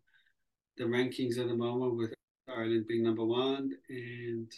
the 0.78 0.84
rankings 0.84 1.38
at 1.38 1.48
the 1.48 1.54
moment 1.56 1.96
with 1.96 2.14
Ireland 2.48 2.86
being 2.88 3.04
number 3.04 3.24
one, 3.24 3.72
and 3.88 4.50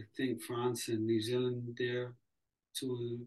I 0.00 0.04
think 0.16 0.42
France 0.42 0.88
and 0.88 1.06
New 1.06 1.20
Zealand 1.22 1.76
there 1.78 2.14
to 2.80 3.20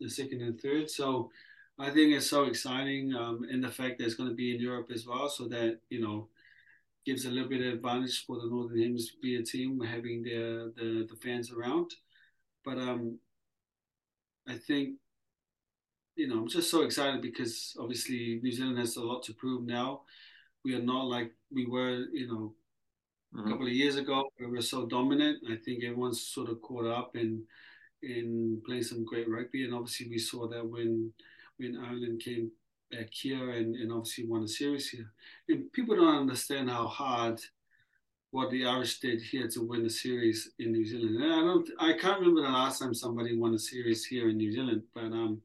the 0.00 0.08
second 0.10 0.42
and 0.42 0.60
third. 0.60 0.90
So 0.90 1.30
I 1.78 1.90
think 1.90 2.12
it's 2.14 2.28
so 2.30 2.44
exciting, 2.44 3.14
um, 3.14 3.46
and 3.50 3.62
the 3.62 3.70
fact 3.70 3.98
that 3.98 4.04
it's 4.06 4.14
going 4.14 4.28
to 4.30 4.34
be 4.34 4.54
in 4.54 4.60
Europe 4.60 4.90
as 4.94 5.06
well, 5.06 5.28
so 5.28 5.48
that 5.48 5.80
you 5.90 6.00
know 6.00 6.28
gives 7.06 7.26
a 7.26 7.30
little 7.30 7.48
bit 7.48 7.62
of 7.66 7.74
advantage 7.74 8.26
for 8.26 8.36
the 8.40 8.48
Northern 8.48 8.82
Hemisphere 8.82 9.42
team 9.42 9.80
having 9.80 10.22
the 10.22 10.72
the, 10.76 11.06
the 11.10 11.16
fans 11.22 11.52
around. 11.52 11.92
But 12.64 12.78
um, 12.78 13.18
I 14.48 14.56
think 14.56 14.96
you 16.16 16.28
know 16.28 16.38
I'm 16.38 16.48
just 16.48 16.70
so 16.70 16.82
excited 16.82 17.22
because 17.22 17.76
obviously 17.78 18.40
New 18.42 18.52
Zealand 18.52 18.78
has 18.78 18.96
a 18.96 19.04
lot 19.04 19.22
to 19.24 19.34
prove 19.34 19.66
now. 19.66 20.02
We 20.64 20.74
are 20.74 20.82
not 20.82 21.06
like 21.06 21.32
we 21.50 21.66
were, 21.66 22.04
you 22.12 22.28
know, 22.28 22.54
a 23.38 23.48
couple 23.48 23.66
of 23.66 23.72
years 23.72 23.96
ago 23.96 24.28
we 24.38 24.46
were 24.46 24.62
so 24.62 24.86
dominant. 24.86 25.38
I 25.50 25.56
think 25.64 25.84
everyone's 25.84 26.22
sort 26.22 26.50
of 26.50 26.60
caught 26.62 26.86
up 26.86 27.16
in 27.16 27.44
in 28.02 28.62
playing 28.66 28.82
some 28.82 29.04
great 29.04 29.28
rugby, 29.28 29.64
and 29.64 29.74
obviously 29.74 30.08
we 30.08 30.18
saw 30.18 30.48
that 30.48 30.66
when 30.66 31.12
when 31.58 31.76
Ireland 31.76 32.22
came 32.24 32.50
back 32.90 33.08
here 33.12 33.50
and, 33.50 33.76
and 33.76 33.92
obviously 33.92 34.26
won 34.26 34.42
a 34.42 34.48
series 34.48 34.88
here. 34.88 35.12
And 35.48 35.72
people 35.72 35.96
don't 35.96 36.18
understand 36.18 36.70
how 36.70 36.86
hard 36.86 37.40
what 38.30 38.50
the 38.50 38.64
Irish 38.64 39.00
did 39.00 39.20
here 39.20 39.48
to 39.48 39.66
win 39.66 39.84
a 39.86 39.90
series 39.90 40.50
in 40.58 40.72
New 40.72 40.86
Zealand. 40.86 41.16
And 41.16 41.32
I 41.32 41.40
don't, 41.40 41.68
I 41.80 41.92
can't 41.94 42.20
remember 42.20 42.42
the 42.42 42.48
last 42.48 42.80
time 42.80 42.94
somebody 42.94 43.36
won 43.36 43.54
a 43.54 43.58
series 43.58 44.04
here 44.04 44.28
in 44.28 44.36
New 44.36 44.52
Zealand. 44.52 44.82
But 44.94 45.06
um, 45.06 45.40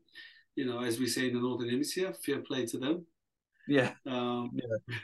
you 0.55 0.65
know, 0.65 0.81
as 0.81 0.99
we 0.99 1.07
say 1.07 1.27
in 1.27 1.33
the 1.33 1.39
Northern 1.39 1.69
Hemisphere, 1.69 2.13
fair 2.13 2.39
play 2.39 2.65
to 2.67 2.77
them. 2.77 3.05
Yeah. 3.67 3.91
Um, 4.05 4.51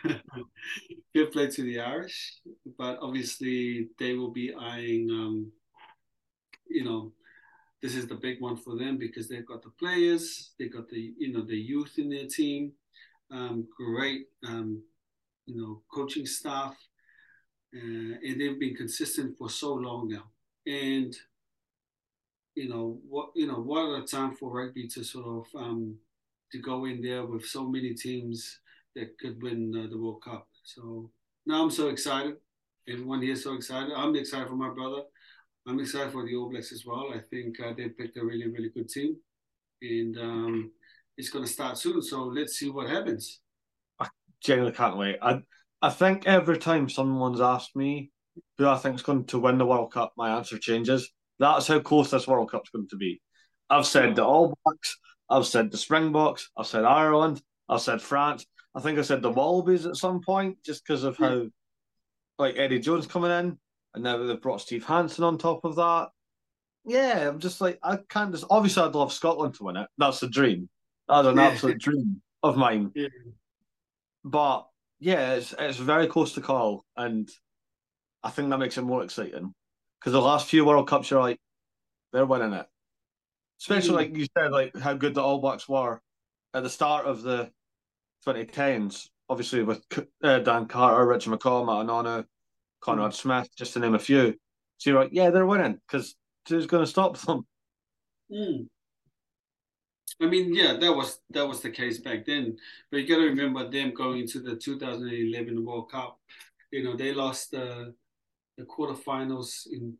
fair 1.13 1.25
play 1.27 1.47
to 1.47 1.63
the 1.63 1.79
Irish, 1.79 2.35
but 2.77 2.99
obviously 3.01 3.89
they 3.99 4.13
will 4.13 4.29
be 4.29 4.53
eyeing, 4.53 5.09
um, 5.09 5.51
you 6.69 6.83
know, 6.83 7.11
this 7.81 7.95
is 7.95 8.07
the 8.07 8.15
big 8.15 8.39
one 8.39 8.55
for 8.55 8.75
them 8.77 8.97
because 8.97 9.27
they've 9.27 9.45
got 9.45 9.63
the 9.63 9.71
players, 9.71 10.51
they 10.59 10.67
got 10.67 10.87
the 10.89 11.13
you 11.17 11.33
know 11.33 11.41
the 11.41 11.57
youth 11.57 11.97
in 11.97 12.09
their 12.09 12.27
team, 12.27 12.73
um, 13.31 13.67
great 13.75 14.27
um, 14.47 14.83
you 15.47 15.59
know 15.59 15.81
coaching 15.91 16.27
staff, 16.27 16.75
uh, 17.75 18.17
and 18.23 18.41
they've 18.41 18.59
been 18.59 18.75
consistent 18.75 19.37
for 19.37 19.49
so 19.49 19.73
long 19.73 20.09
now. 20.09 20.23
And 20.65 21.15
you 22.55 22.67
know 22.67 22.99
what 23.07 23.29
you 23.33 23.47
know 23.47 23.61
what 23.61 24.01
a 24.01 24.05
time 24.05 24.35
for 24.35 24.51
rugby 24.51 24.87
to 24.89 25.03
sort 25.03 25.25
of 25.25 25.61
um, 25.61 25.95
to 26.51 26.59
go 26.59 26.85
in 26.85 27.01
there 27.01 27.25
with 27.25 27.45
so 27.45 27.65
many 27.65 27.93
teams 27.93 28.59
that 28.95 29.17
could 29.19 29.41
win 29.41 29.73
uh, 29.75 29.89
the 29.89 29.97
World 29.97 30.21
Cup. 30.23 30.47
So 30.63 31.09
now 31.45 31.63
I'm 31.63 31.71
so 31.71 31.87
excited. 31.87 32.35
Everyone 32.89 33.21
here 33.21 33.33
is 33.33 33.43
so 33.43 33.53
excited. 33.53 33.93
I'm 33.95 34.15
excited 34.15 34.49
for 34.49 34.55
my 34.55 34.69
brother. 34.69 35.03
I'm 35.67 35.79
excited 35.79 36.11
for 36.11 36.25
the 36.25 36.35
All 36.35 36.49
Blacks 36.49 36.71
as 36.71 36.85
well. 36.85 37.11
I 37.13 37.19
think 37.29 37.59
uh, 37.59 37.73
they 37.77 37.89
picked 37.89 38.17
a 38.17 38.25
really, 38.25 38.47
really 38.47 38.69
good 38.69 38.89
team, 38.89 39.15
and 39.81 40.17
um, 40.17 40.71
it's 41.17 41.29
going 41.29 41.45
to 41.45 41.51
start 41.51 41.77
soon. 41.77 42.01
So 42.01 42.23
let's 42.23 42.57
see 42.57 42.69
what 42.69 42.89
happens. 42.89 43.39
I 43.99 44.07
Genuinely 44.41 44.75
can't 44.75 44.97
wait. 44.97 45.17
I 45.21 45.41
I 45.81 45.89
think 45.89 46.27
every 46.27 46.57
time 46.57 46.89
someone's 46.89 47.41
asked 47.41 47.75
me 47.75 48.11
who 48.57 48.67
I 48.67 48.77
think 48.77 48.95
is 48.95 49.01
going 49.01 49.25
to 49.25 49.39
win 49.39 49.57
the 49.57 49.65
World 49.65 49.91
Cup, 49.91 50.13
my 50.15 50.37
answer 50.37 50.57
changes. 50.57 51.09
That's 51.39 51.67
how 51.67 51.79
close 51.79 52.11
this 52.11 52.27
World 52.27 52.51
Cup's 52.51 52.69
going 52.69 52.87
to 52.89 52.97
be. 52.97 53.21
I've 53.69 53.87
said 53.87 54.15
the 54.15 54.23
All 54.23 54.57
Blacks, 54.63 54.97
I've 55.29 55.47
said 55.47 55.71
the 55.71 55.77
Springboks, 55.77 56.49
I've 56.55 56.67
said 56.67 56.85
Ireland, 56.85 57.41
I've 57.67 57.81
said 57.81 58.01
France. 58.01 58.45
I 58.75 58.79
think 58.79 58.99
I 58.99 59.01
said 59.01 59.21
the 59.21 59.31
Wallabies 59.31 59.85
at 59.85 59.95
some 59.95 60.21
point 60.21 60.57
just 60.63 60.85
because 60.85 61.03
of 61.03 61.17
how, 61.17 61.47
like 62.37 62.57
Eddie 62.57 62.79
Jones 62.79 63.07
coming 63.07 63.31
in, 63.31 63.57
and 63.93 64.03
now 64.03 64.17
they've 64.17 64.41
brought 64.41 64.61
Steve 64.61 64.85
Hansen 64.85 65.23
on 65.23 65.37
top 65.37 65.65
of 65.65 65.75
that. 65.77 66.09
Yeah, 66.85 67.27
I'm 67.27 67.39
just 67.39 67.59
like 67.61 67.79
I 67.83 67.97
can't 68.09 68.31
just. 68.31 68.45
Obviously, 68.49 68.83
I'd 68.83 68.95
love 68.95 69.13
Scotland 69.13 69.55
to 69.55 69.63
win 69.65 69.77
it. 69.77 69.87
That's 69.97 70.19
the 70.19 70.27
dream. 70.27 70.69
That's 71.07 71.27
an 71.27 71.39
absolute 71.39 71.79
dream 71.79 72.21
of 72.43 72.55
mine. 72.57 72.91
Yeah. 72.95 73.07
But 74.23 74.67
yeah, 75.01 75.33
it's 75.33 75.53
it's 75.57 75.77
very 75.79 76.07
close 76.07 76.33
to 76.35 76.41
call, 76.41 76.85
and 76.95 77.29
I 78.23 78.29
think 78.29 78.49
that 78.49 78.59
makes 78.59 78.77
it 78.77 78.83
more 78.83 79.03
exciting 79.03 79.53
because 79.99 80.13
the 80.13 80.21
last 80.21 80.47
few 80.47 80.63
World 80.63 80.87
Cups, 80.87 81.09
you're 81.09 81.19
like, 81.19 81.39
they're 82.13 82.25
winning 82.25 82.53
it. 82.53 82.67
Especially 83.59 83.91
Mm. 83.91 83.95
like 83.95 84.17
you 84.17 84.27
said, 84.37 84.51
like 84.51 84.77
how 84.77 84.93
good 84.93 85.15
the 85.15 85.21
All 85.21 85.39
Blacks 85.39 85.67
were 85.67 86.01
at 86.53 86.63
the 86.63 86.69
start 86.69 87.05
of 87.07 87.23
the 87.23 87.51
2010s. 88.25 89.09
Obviously, 89.27 89.63
with 89.63 89.83
uh, 90.23 90.39
Dan 90.39 90.67
Carter, 90.67 91.05
Richard 91.05 91.31
McCaw, 91.33 91.65
Ma'a 91.65 91.85
Nonu, 91.85 92.25
Conrad 92.81 93.13
Smith, 93.13 93.47
just 93.57 93.73
to 93.73 93.79
name 93.79 93.95
a 93.95 93.99
few. 93.99 94.35
So 94.77 94.89
you're 94.89 94.99
like, 95.01 95.13
yeah, 95.13 95.29
they're 95.31 95.45
winning 95.45 95.79
because 95.87 96.15
who's 96.47 96.67
going 96.67 96.83
to 96.83 96.87
stop 96.87 97.17
them? 97.19 97.45
Mm. 98.31 98.67
I 100.21 100.27
mean, 100.27 100.53
yeah, 100.53 100.73
that 100.77 100.93
was 100.95 101.19
that 101.31 101.47
was 101.47 101.61
the 101.61 101.69
case 101.71 101.99
back 101.99 102.25
then. 102.25 102.57
But 102.91 102.97
you 102.97 103.07
got 103.07 103.17
to 103.21 103.27
remember 103.27 103.69
them 103.69 103.93
going 103.93 104.21
into 104.21 104.39
the 104.39 104.55
2011 104.55 105.63
World 105.65 105.91
Cup. 105.91 106.19
You 106.71 106.83
know, 106.83 106.95
they 106.95 107.13
lost 107.13 107.51
the 107.51 107.93
the 108.57 108.65
quarterfinals 108.65 109.67
in 109.71 109.97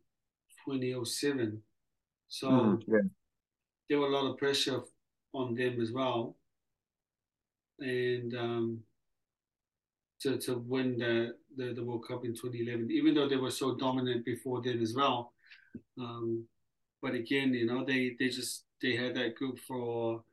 2007. 0.64 1.62
So 2.28 2.50
Mm, 2.50 2.82
yeah. 2.88 3.02
there 3.88 3.98
were 4.00 4.08
a 4.08 4.10
lot 4.10 4.28
of 4.30 4.38
pressure 4.38 4.80
on 5.32 5.54
them 5.54 5.80
as 5.80 5.92
well, 5.92 6.36
and 7.80 8.34
um, 8.34 8.84
to 10.20 10.38
to 10.38 10.58
win 10.58 10.98
the, 10.98 11.34
the 11.56 11.72
the 11.74 11.84
World 11.84 12.06
Cup 12.06 12.24
in 12.24 12.34
2011, 12.34 12.90
even 12.90 13.14
though 13.14 13.28
they 13.28 13.36
were 13.36 13.50
so 13.50 13.74
dominant 13.76 14.24
before 14.24 14.62
then 14.62 14.80
as 14.80 14.94
well. 14.94 15.32
Um, 15.98 16.46
but 17.02 17.14
again, 17.14 17.54
you 17.54 17.66
know, 17.66 17.84
they 17.84 18.16
they 18.18 18.28
just 18.28 18.64
they 18.82 18.96
had 18.96 19.14
that 19.16 19.36
group 19.36 19.58
for 19.60 20.24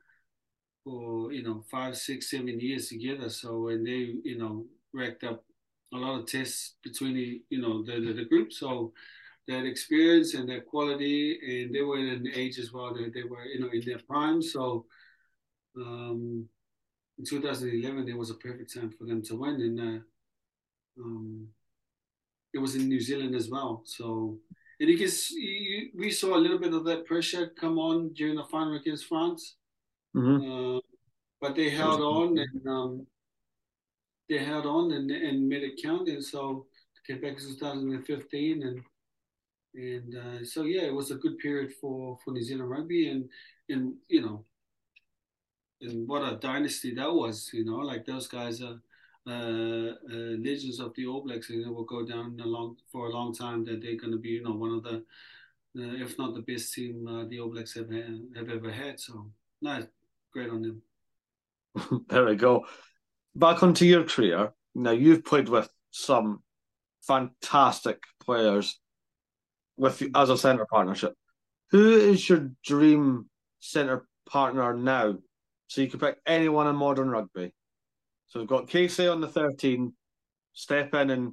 for 0.84 1.32
you 1.32 1.42
know 1.42 1.64
five, 1.70 1.96
six, 1.96 2.30
seven 2.30 2.60
years 2.60 2.88
together. 2.88 3.28
So 3.30 3.68
and 3.68 3.86
they 3.86 4.14
you 4.24 4.38
know 4.38 4.66
racked 4.92 5.24
up 5.24 5.44
a 5.92 5.96
lot 5.96 6.20
of 6.20 6.26
tests 6.26 6.74
between 6.82 7.14
the 7.14 7.42
you 7.50 7.60
know 7.60 7.82
the 7.82 8.00
the, 8.00 8.12
the 8.12 8.24
group. 8.24 8.52
So 8.52 8.92
that 9.48 9.64
experience 9.64 10.34
and 10.34 10.48
that 10.48 10.66
quality, 10.66 11.64
and 11.64 11.74
they 11.74 11.82
were 11.82 11.98
in 11.98 12.08
an 12.08 12.28
age 12.34 12.58
as 12.58 12.72
well 12.72 12.94
that 12.94 13.12
they 13.14 13.24
were 13.24 13.44
you 13.44 13.60
know 13.60 13.70
in 13.72 13.82
their 13.84 13.98
prime. 13.98 14.42
So 14.42 14.86
um, 15.76 16.48
in 17.18 17.24
2011, 17.24 18.08
it 18.08 18.16
was 18.16 18.30
a 18.30 18.34
perfect 18.34 18.74
time 18.74 18.90
for 18.90 19.04
them 19.04 19.22
to 19.22 19.36
win, 19.36 19.60
and 19.60 19.80
uh, 19.80 21.02
um, 21.02 21.48
it 22.52 22.58
was 22.58 22.74
in 22.74 22.88
New 22.88 23.00
Zealand 23.00 23.34
as 23.34 23.48
well. 23.48 23.82
So 23.84 24.38
and 24.80 24.88
you 24.88 24.96
can 24.96 25.08
see, 25.08 25.90
we 25.94 26.10
saw 26.10 26.34
a 26.34 26.40
little 26.40 26.58
bit 26.58 26.72
of 26.72 26.84
that 26.86 27.04
pressure 27.04 27.52
come 27.60 27.78
on 27.78 28.14
during 28.14 28.36
the 28.36 28.44
final 28.44 28.76
against 28.76 29.06
France, 29.06 29.56
mm-hmm. 30.16 30.76
uh, 30.76 30.80
but 31.38 31.54
they 31.54 31.68
held 31.68 32.00
on 32.00 32.38
and 32.38 32.66
um, 32.66 33.06
they 34.30 34.38
held 34.38 34.64
on 34.64 34.92
and, 34.92 35.10
and 35.10 35.46
made 35.46 35.62
it 35.62 35.80
count. 35.82 36.08
And 36.08 36.24
so 36.24 36.66
came 37.06 37.20
back 37.20 37.32
in 37.32 37.48
2015 37.58 38.62
and 38.62 38.80
and 39.72 40.14
uh, 40.16 40.44
so 40.44 40.64
yeah, 40.64 40.82
it 40.82 40.94
was 40.94 41.10
a 41.10 41.16
good 41.16 41.38
period 41.38 41.72
for 41.80 42.18
for 42.24 42.32
New 42.32 42.42
Zealand 42.42 42.70
rugby 42.70 43.08
and 43.08 43.28
and 43.68 43.94
you 44.08 44.22
know 44.22 44.44
and 45.80 46.08
what 46.08 46.22
a 46.22 46.36
dynasty 46.36 46.94
that 46.94 47.12
was. 47.12 47.50
You 47.52 47.64
know, 47.64 47.76
like 47.76 48.06
those 48.06 48.26
guys 48.26 48.62
are. 48.62 48.80
Uh, 49.26 49.92
uh, 50.10 50.36
legends 50.42 50.80
of 50.80 50.94
the 50.94 51.04
Blacks, 51.24 51.50
and 51.50 51.66
it 51.66 51.68
will 51.68 51.84
go 51.84 52.06
down 52.06 52.38
a 52.42 52.46
long 52.46 52.76
for 52.90 53.08
a 53.08 53.12
long 53.12 53.34
time 53.34 53.64
that 53.64 53.82
they're 53.82 53.98
going 53.98 54.12
to 54.12 54.18
be, 54.18 54.30
you 54.30 54.42
know, 54.42 54.54
one 54.54 54.72
of 54.72 54.82
the, 54.82 54.96
uh, 55.78 56.02
if 56.02 56.18
not 56.18 56.34
the 56.34 56.40
best 56.40 56.72
team 56.72 57.06
uh, 57.06 57.24
the 57.26 57.38
Blacks 57.52 57.74
have 57.74 57.90
have 57.90 58.48
ever 58.48 58.70
had. 58.70 58.98
So, 58.98 59.30
nice, 59.60 59.84
great 60.32 60.48
on 60.48 60.62
them. 60.62 60.82
there 62.08 62.24
we 62.24 62.34
go. 62.34 62.64
Back 63.34 63.62
onto 63.62 63.84
your 63.84 64.04
career. 64.04 64.52
Now 64.74 64.92
you've 64.92 65.24
played 65.24 65.50
with 65.50 65.68
some 65.90 66.42
fantastic 67.02 68.02
players 68.24 68.78
with 69.76 70.02
as 70.14 70.30
a 70.30 70.38
centre 70.38 70.66
partnership. 70.66 71.14
Who 71.70 71.92
is 71.92 72.28
your 72.28 72.50
dream 72.64 73.28
centre 73.60 74.06
partner 74.26 74.74
now? 74.74 75.18
So 75.68 75.82
you 75.82 75.88
can 75.88 76.00
pick 76.00 76.18
anyone 76.26 76.66
in 76.66 76.74
modern 76.74 77.10
rugby. 77.10 77.52
So 78.30 78.38
we've 78.38 78.48
got 78.48 78.68
Casey 78.68 79.08
on 79.08 79.20
the 79.20 79.26
13, 79.26 79.92
step 80.52 80.94
in 80.94 81.10
and 81.10 81.32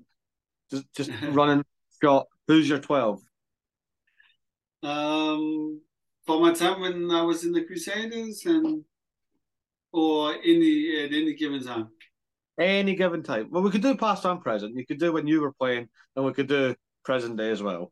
just, 0.71 0.85
just 0.95 1.11
running 1.29 1.63
Scott, 1.91 2.25
Who's 2.47 2.67
your 2.67 2.79
12? 2.79 3.21
Um, 4.81 5.81
for 6.25 6.39
my 6.39 6.53
time 6.53 6.81
when 6.81 7.11
I 7.11 7.21
was 7.21 7.45
in 7.45 7.51
the 7.51 7.65
Crusaders 7.65 8.43
and 8.45 8.83
or 9.93 10.33
any 10.43 11.03
at 11.03 11.13
any 11.13 11.35
given 11.35 11.63
time. 11.63 11.89
Any 12.59 12.95
given 12.95 13.21
time. 13.21 13.49
Well, 13.51 13.61
we 13.61 13.69
could 13.69 13.83
do 13.83 13.95
past 13.95 14.25
and 14.25 14.41
present. 14.41 14.75
You 14.75 14.85
could 14.85 14.99
do 14.99 15.11
when 15.11 15.27
you 15.27 15.41
were 15.41 15.53
playing, 15.53 15.89
and 16.15 16.25
we 16.25 16.33
could 16.33 16.47
do 16.47 16.75
present 17.05 17.37
day 17.37 17.51
as 17.51 17.61
well. 17.61 17.91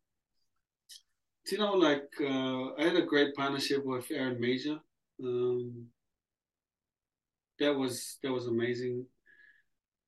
Do 1.45 1.55
you 1.55 1.62
know, 1.62 1.74
like 1.74 2.09
uh, 2.19 2.74
I 2.74 2.83
had 2.83 2.95
a 2.95 3.05
great 3.05 3.35
partnership 3.35 3.85
with 3.85 4.09
Aaron 4.09 4.41
Mauger. 4.41 4.79
Um, 5.24 5.88
that 7.59 7.74
was 7.74 8.17
that 8.24 8.31
was 8.31 8.47
amazing. 8.47 9.05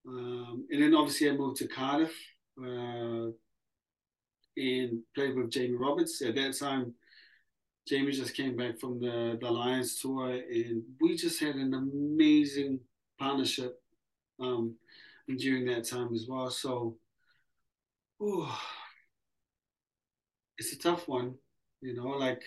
Um, 0.08 0.66
and 0.72 0.82
then 0.82 0.96
obviously 0.96 1.30
I 1.30 1.34
moved 1.34 1.58
to 1.58 1.68
Cardiff 1.68 2.14
uh, 2.62 3.32
and 4.58 5.00
played 5.14 5.36
with 5.36 5.52
Jamie 5.52 5.76
Roberts. 5.76 6.22
At 6.22 6.36
that 6.36 6.58
time, 6.58 6.94
Jamie 7.88 8.12
just 8.12 8.36
came 8.36 8.56
back 8.56 8.80
from 8.80 9.00
the, 9.00 9.38
the 9.40 9.50
Lions 9.50 10.00
tour, 10.00 10.30
and 10.30 10.84
we 11.00 11.16
just 11.16 11.40
had 11.40 11.56
an 11.56 11.74
amazing 11.74 12.80
partnership 13.20 13.82
um, 14.40 14.76
during 15.38 15.66
that 15.66 15.86
time 15.88 16.14
as 16.14 16.26
well. 16.28 16.50
So, 16.50 16.98
it's 20.58 20.74
a 20.74 20.80
tough 20.80 21.08
one, 21.08 21.36
you 21.82 21.96
know, 21.96 22.08
like 22.08 22.44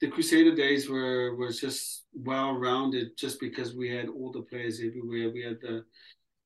the 0.00 0.08
Crusader 0.08 0.54
days 0.54 0.88
were 0.88 1.34
was 1.34 1.60
just 1.60 2.04
well 2.14 2.52
rounded 2.52 3.16
just 3.16 3.40
because 3.40 3.74
we 3.74 3.90
had 3.90 4.08
all 4.08 4.32
the 4.32 4.42
players 4.42 4.80
everywhere. 4.80 5.30
We 5.30 5.42
had 5.42 5.60
the 5.60 5.84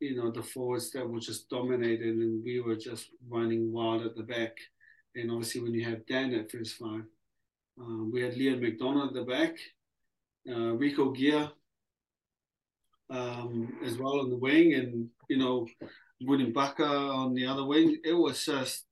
you 0.01 0.17
know 0.17 0.31
the 0.31 0.43
forwards 0.43 0.91
that 0.93 1.09
were 1.09 1.21
just 1.21 1.49
dominated 1.49 2.17
and 2.17 2.43
we 2.45 2.61
were 2.61 2.77
just 2.77 3.11
running 3.29 3.73
wild 3.73 4.03
at 4.03 4.17
the 4.17 4.23
back. 4.23 4.57
And 5.15 5.31
obviously 5.31 5.61
when 5.61 5.75
you 5.75 5.85
have 5.85 6.07
Dan 6.07 6.35
at 6.35 6.51
first 6.51 6.77
five, 6.77 7.05
um, 7.79 8.11
we 8.13 8.23
had 8.23 8.37
Leon 8.37 8.61
MacDonald 8.61 9.09
at 9.09 9.15
the 9.15 9.31
back, 9.31 9.55
uh, 10.51 10.73
Rico 10.75 11.11
Gear 11.11 11.51
um, 13.11 13.77
as 13.85 13.99
well 13.99 14.21
on 14.21 14.31
the 14.31 14.37
wing, 14.37 14.75
and 14.75 15.09
you 15.29 15.37
know 15.37 15.67
William 16.23 16.53
Bucker 16.53 16.85
on 16.85 17.35
the 17.35 17.47
other 17.47 17.65
wing. 17.65 17.99
It 18.03 18.15
was 18.15 18.45
just 18.45 18.85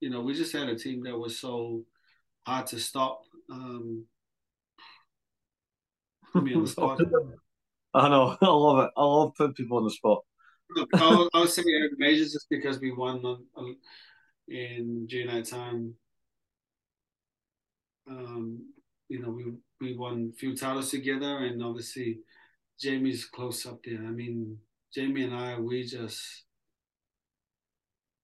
you 0.00 0.10
know 0.10 0.20
we 0.20 0.34
just 0.34 0.52
had 0.52 0.68
a 0.68 0.78
team 0.78 1.02
that 1.04 1.18
was 1.18 1.40
so 1.40 1.82
hard 2.46 2.66
to 2.68 2.78
stop 2.78 3.22
um, 3.50 4.04
me 6.34 6.54
on 6.54 6.62
the 6.62 6.68
spot. 6.68 7.00
I 7.94 8.08
know. 8.08 8.36
I 8.42 8.46
love 8.46 8.84
it. 8.84 8.90
I 8.96 9.04
love 9.04 9.34
putting 9.36 9.54
people 9.54 9.78
on 9.78 9.84
the 9.84 9.90
spot. 9.90 10.22
I, 10.94 11.28
I 11.34 11.40
was 11.40 11.54
saying 11.54 11.68
Eric 11.68 11.92
Majors 11.98 12.32
just 12.32 12.48
because 12.50 12.80
we 12.80 12.90
won 12.90 13.24
on, 13.24 13.76
in 14.48 15.06
that 15.10 15.46
time. 15.46 15.94
Um, 18.08 18.66
you 19.08 19.20
know, 19.20 19.30
we 19.30 19.44
we 19.80 19.96
won 19.96 20.32
a 20.34 20.36
few 20.36 20.56
titles 20.56 20.90
together, 20.90 21.44
and 21.44 21.62
obviously 21.62 22.18
Jamie's 22.80 23.26
close 23.26 23.66
up 23.66 23.80
there. 23.84 23.98
I 23.98 24.10
mean, 24.10 24.58
Jamie 24.92 25.24
and 25.24 25.34
I, 25.34 25.58
we 25.58 25.84
just 25.84 26.44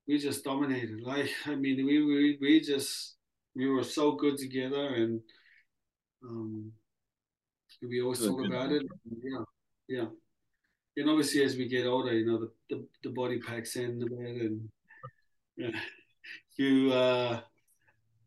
we 0.09 0.19
just 0.19 0.45
dominated. 0.45 1.03
Like, 1.03 1.31
I 1.47 1.55
mean, 1.55 1.87
we 1.87 2.03
we 2.03 2.39
we 2.41 2.61
just 2.61 3.17
we 3.55 3.69
were 3.69 3.85
so 3.85 4.13
good 4.13 4.39
together, 4.39 4.95
and 4.95 5.21
um, 6.23 6.73
we 7.83 8.03
always 8.03 8.21
talk 8.21 8.45
about 8.45 8.73
it. 8.73 8.83
Yeah, 9.23 9.45
yeah. 9.89 10.07
And 10.97 11.09
obviously, 11.09 11.43
as 11.43 11.57
we 11.57 11.69
get 11.69 11.87
older, 11.87 12.13
you 12.13 12.27
know, 12.27 12.39
the 12.39 12.51
the, 12.69 12.87
the 13.03 13.11
body 13.11 13.41
packs 13.41 13.77
in 13.77 14.03
a 14.03 14.07
bit, 14.07 14.43
and 14.43 14.69
yeah, 15.57 15.71
few 16.57 16.93
uh, 16.93 17.41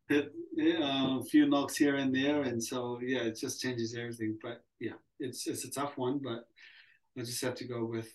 hit, 0.08 0.32
yeah, 0.56 1.18
a 1.18 1.22
few 1.22 1.46
knocks 1.46 1.76
here 1.76 1.96
and 1.96 2.14
there, 2.14 2.42
and 2.42 2.62
so 2.62 3.00
yeah, 3.02 3.20
it 3.20 3.38
just 3.38 3.60
changes 3.60 3.94
everything. 3.94 4.38
But 4.42 4.62
yeah, 4.80 4.98
it's 5.20 5.46
it's 5.46 5.64
a 5.64 5.70
tough 5.70 5.96
one, 5.96 6.20
but 6.22 6.46
I 7.18 7.20
just 7.22 7.42
have 7.42 7.54
to 7.56 7.64
go 7.64 7.84
with 7.84 8.12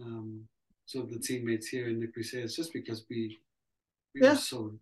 um, 0.00 0.46
sort 0.86 1.06
of 1.06 1.12
the 1.12 1.18
teammates 1.18 1.68
here 1.68 1.88
in 1.88 2.00
the 2.00 2.06
Crusaders, 2.06 2.56
just 2.56 2.72
because 2.72 3.04
we 3.10 3.38
we 4.14 4.22
yeah. 4.22 4.30
were 4.30 4.36
so 4.36 4.72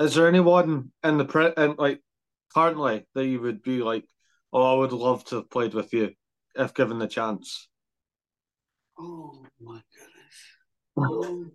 is 0.00 0.14
there 0.14 0.26
anyone 0.26 0.90
in 1.04 1.18
the 1.18 1.24
pre 1.24 1.52
and 1.56 1.78
like 1.78 2.00
currently 2.54 3.06
that 3.14 3.26
you 3.26 3.40
would 3.40 3.62
be 3.62 3.82
like, 3.82 4.04
oh, 4.52 4.74
I 4.74 4.78
would 4.78 4.92
love 4.92 5.24
to 5.26 5.36
have 5.36 5.50
played 5.50 5.74
with 5.74 5.92
you 5.92 6.12
if 6.54 6.74
given 6.74 6.98
the 6.98 7.06
chance? 7.06 7.68
Oh 8.98 9.44
my 9.60 9.80
goodness. 9.94 11.20
Um, 11.22 11.52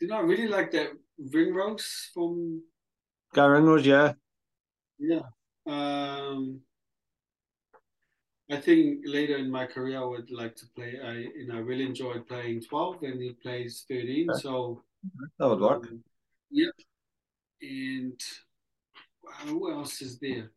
you 0.00 0.08
know, 0.08 0.16
I 0.16 0.20
really 0.20 0.48
like 0.48 0.72
that 0.72 0.90
Ringrose 1.18 2.10
from 2.12 2.62
Garry 3.34 3.60
Ringrose, 3.60 3.86
yeah. 3.86 4.12
Yeah. 4.98 5.22
Um 5.66 6.60
I 8.52 8.60
think 8.60 9.00
later 9.06 9.38
in 9.38 9.50
my 9.50 9.66
career 9.66 9.98
I 9.98 10.04
would 10.04 10.30
like 10.30 10.54
to 10.56 10.66
play. 10.76 11.00
I 11.02 11.12
you 11.38 11.46
know 11.46 11.56
I 11.56 11.60
really 11.60 11.86
enjoyed 11.86 12.28
playing 12.28 12.62
twelve, 12.68 13.02
and 13.02 13.20
he 13.20 13.32
plays 13.32 13.86
thirteen. 13.88 14.28
Okay. 14.30 14.40
So 14.40 14.82
that 15.38 15.48
would 15.48 15.60
work. 15.60 15.86
Um, 15.88 16.04
yeah, 16.50 16.76
and 17.62 18.20
who 19.46 19.72
else 19.72 20.02
is 20.02 20.18
there? 20.18 20.50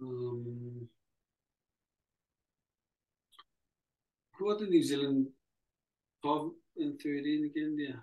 Um, 0.00 0.88
who 4.38 4.50
are 4.50 4.58
the 4.58 4.66
New 4.66 4.82
Zealand 4.82 5.26
twelve 6.22 6.52
and 6.78 6.98
thirteen 6.98 7.44
again? 7.44 7.76
Yeah, 7.78 8.00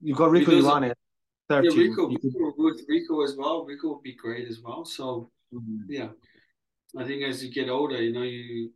you've 0.00 0.16
got 0.16 0.30
Rieko 0.30 0.62
Ioane. 0.62 0.94
Yeah, 1.50 1.58
Rico, 1.58 2.08
Rico 2.08 2.70
Rico 2.88 3.22
as 3.22 3.36
well. 3.36 3.66
Rico 3.66 3.88
would 3.92 4.02
be 4.02 4.14
great 4.14 4.48
as 4.48 4.60
well. 4.62 4.86
So 4.86 5.30
mm-hmm. 5.52 5.92
yeah. 5.92 6.08
I 6.96 7.04
think 7.04 7.22
as 7.22 7.42
you 7.42 7.50
get 7.50 7.68
older, 7.68 8.00
you 8.00 8.12
know, 8.12 8.22
you 8.22 8.70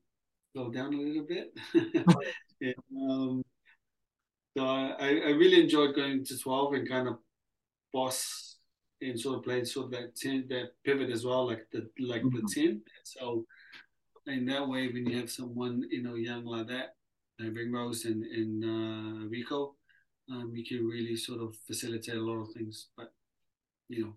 slow 0.53 0.71
down 0.71 0.95
a 0.95 0.97
little 0.97 1.27
bit. 1.27 1.53
yeah, 2.61 2.73
um, 3.01 3.43
so 4.57 4.65
I, 4.67 5.09
I 5.09 5.31
really 5.31 5.63
enjoyed 5.63 5.95
going 5.95 6.25
to 6.25 6.39
12 6.39 6.75
and 6.75 6.89
kind 6.89 7.09
of 7.09 7.19
boss 7.93 8.57
and 9.01 9.19
sort 9.19 9.39
of 9.39 9.45
playing 9.45 9.65
sort 9.65 9.87
of 9.87 9.93
that 9.93 10.17
10, 10.17 10.47
that 10.49 10.71
pivot 10.85 11.11
as 11.11 11.25
well, 11.25 11.47
like 11.47 11.67
the 11.71 11.89
like 12.01 12.23
mm-hmm. 12.23 12.39
the 12.45 12.63
10. 12.63 12.83
So 13.05 13.45
in 14.27 14.45
that 14.47 14.69
way, 14.69 14.89
when 14.89 15.07
you 15.07 15.17
have 15.19 15.31
someone, 15.31 15.85
you 15.91 16.03
know, 16.03 16.15
young 16.15 16.45
like 16.45 16.67
that, 16.69 16.97
like 17.39 17.55
Ringrose 17.55 18.05
and, 18.05 18.25
and 18.25 18.65
uh, 18.65 19.29
Rico, 19.29 19.77
um, 20.31 20.53
you 20.55 20.65
can 20.65 20.87
really 20.87 21.17
sort 21.17 21.41
of 21.41 21.55
facilitate 21.67 22.17
a 22.17 22.21
lot 22.21 22.41
of 22.43 22.53
things. 22.53 22.89
But, 22.97 23.13
you 23.89 24.05
know, 24.05 24.15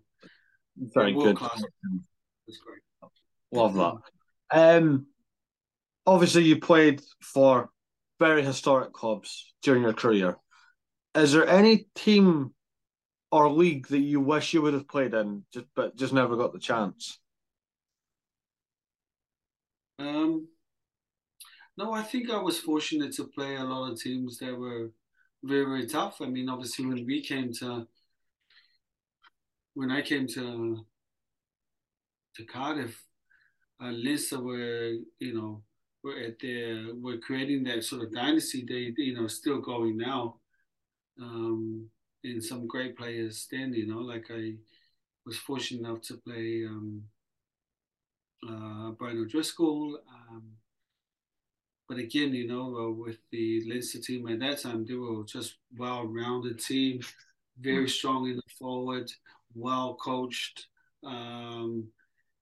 very 0.94 1.12
good. 1.12 1.36
Class. 1.36 1.62
was 2.46 2.58
great. 2.58 2.80
Love 3.52 3.74
that. 3.74 3.94
Um, 4.50 5.06
obviously, 6.06 6.44
you 6.44 6.58
played 6.58 7.02
for 7.20 7.70
very 8.18 8.42
historic 8.42 8.92
clubs 8.92 9.52
during 9.62 9.82
your 9.82 9.92
career. 9.92 10.36
Is 11.14 11.32
there 11.32 11.46
any 11.46 11.86
team 11.94 12.54
or 13.30 13.50
league 13.50 13.88
that 13.88 13.98
you 13.98 14.20
wish 14.20 14.54
you 14.54 14.62
would 14.62 14.74
have 14.74 14.88
played 14.88 15.14
in, 15.14 15.44
just 15.52 15.66
but 15.74 15.96
just 15.96 16.12
never 16.12 16.36
got 16.36 16.52
the 16.52 16.58
chance? 16.58 17.18
Um, 19.98 20.48
no, 21.76 21.92
I 21.92 22.02
think 22.02 22.30
I 22.30 22.38
was 22.38 22.58
fortunate 22.58 23.14
to 23.14 23.24
play 23.24 23.56
a 23.56 23.64
lot 23.64 23.90
of 23.90 24.00
teams 24.00 24.38
that 24.38 24.56
were 24.56 24.90
very, 25.42 25.64
very 25.64 25.86
tough. 25.86 26.20
I 26.20 26.26
mean, 26.26 26.48
obviously, 26.48 26.86
when 26.86 27.04
we 27.06 27.22
came 27.22 27.52
to, 27.54 27.86
when 29.74 29.90
I 29.90 30.02
came 30.02 30.26
to, 30.28 30.84
to 32.36 32.44
Cardiff, 32.44 33.02
Leinster 33.90 34.40
were, 34.40 34.94
you 35.18 35.34
know, 35.34 35.62
we're 36.04 36.26
at 36.26 36.38
the 36.38 36.92
we're 37.00 37.18
creating 37.18 37.64
that 37.64 37.84
sort 37.84 38.02
of 38.02 38.12
dynasty. 38.12 38.64
They, 38.68 38.92
you 39.02 39.14
know, 39.14 39.26
still 39.26 39.60
going 39.60 39.96
now. 39.96 40.36
Um, 41.20 41.88
and 42.24 42.42
some 42.42 42.66
great 42.66 42.96
players 42.96 43.48
then, 43.50 43.74
you 43.74 43.86
know, 43.86 43.98
like 43.98 44.26
I 44.30 44.54
was 45.26 45.36
fortunate 45.36 45.86
enough 45.86 46.02
to 46.02 46.16
play 46.18 46.64
um, 46.66 47.02
uh, 48.48 48.90
Brian 48.92 49.20
O'Driscoll. 49.20 49.98
Um, 50.08 50.44
but 51.88 51.98
again, 51.98 52.32
you 52.32 52.46
know, 52.46 52.76
uh, 52.76 52.90
with 52.90 53.18
the 53.30 53.62
Leinster 53.68 54.00
team 54.00 54.26
at 54.28 54.40
that 54.40 54.62
time, 54.62 54.86
they 54.86 54.94
were 54.94 55.24
just 55.24 55.56
well-rounded 55.76 56.58
team, 56.60 57.00
very 57.60 57.88
strong 57.88 58.28
in 58.28 58.36
the 58.36 58.42
forward, 58.58 59.10
well 59.54 59.94
coached. 59.96 60.66
Um, 61.04 61.88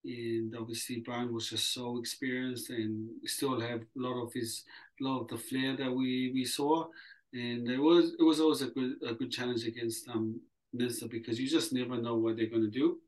and 0.04 0.54
obviously 0.56 1.02
Brian 1.04 1.32
was 1.32 1.48
just 1.48 1.74
so 1.74 1.98
experienced 1.98 2.70
and 2.70 3.08
still 3.24 3.60
have 3.60 3.80
a 3.80 3.84
lot 3.96 4.22
of 4.22 4.32
his 4.32 4.64
a 5.00 5.04
lot 5.04 5.20
of 5.20 5.28
the 5.28 5.36
flair 5.36 5.76
that 5.76 5.90
we 5.90 6.30
we 6.32 6.44
saw. 6.44 6.86
And 7.32 7.68
it 7.68 7.78
was 7.78 8.14
it 8.18 8.22
was 8.22 8.40
always 8.40 8.62
a 8.62 8.68
good 8.68 8.94
a 9.06 9.14
good 9.14 9.30
challenge 9.30 9.66
against 9.66 10.08
um 10.08 10.40
Leinster 10.72 11.08
because 11.08 11.38
you 11.38 11.48
just 11.48 11.72
never 11.72 11.96
know 11.96 12.16
what 12.16 12.36
they're 12.36 12.46
going 12.50 12.70
to 12.70 12.70
do. 12.70 12.98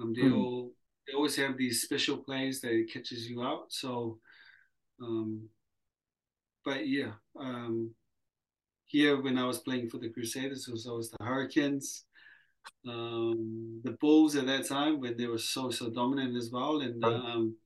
Um 0.00 0.12
they 0.14 0.22
mm. 0.22 0.36
all 0.36 0.72
they 1.06 1.14
always 1.14 1.36
have 1.36 1.56
these 1.56 1.82
special 1.82 2.18
plays 2.18 2.60
that 2.60 2.88
catches 2.92 3.28
you 3.28 3.42
out. 3.42 3.66
So 3.68 4.18
um 5.00 5.48
but 6.64 6.86
yeah 6.86 7.12
um 7.38 7.94
here 8.86 9.20
when 9.20 9.38
I 9.38 9.44
was 9.44 9.58
playing 9.58 9.88
for 9.88 9.98
the 9.98 10.08
Crusaders 10.10 10.66
it 10.66 10.72
was 10.72 10.86
always 10.86 11.10
the 11.10 11.24
Hurricanes 11.24 12.04
um, 12.86 13.80
the 13.84 13.92
Bulls 13.92 14.36
at 14.36 14.46
that 14.46 14.66
time 14.66 15.00
when 15.00 15.16
they 15.16 15.26
were 15.26 15.38
so 15.38 15.70
so 15.70 15.90
dominant 15.90 16.36
as 16.36 16.50
well, 16.52 16.80
and 16.80 17.04
um, 17.04 17.56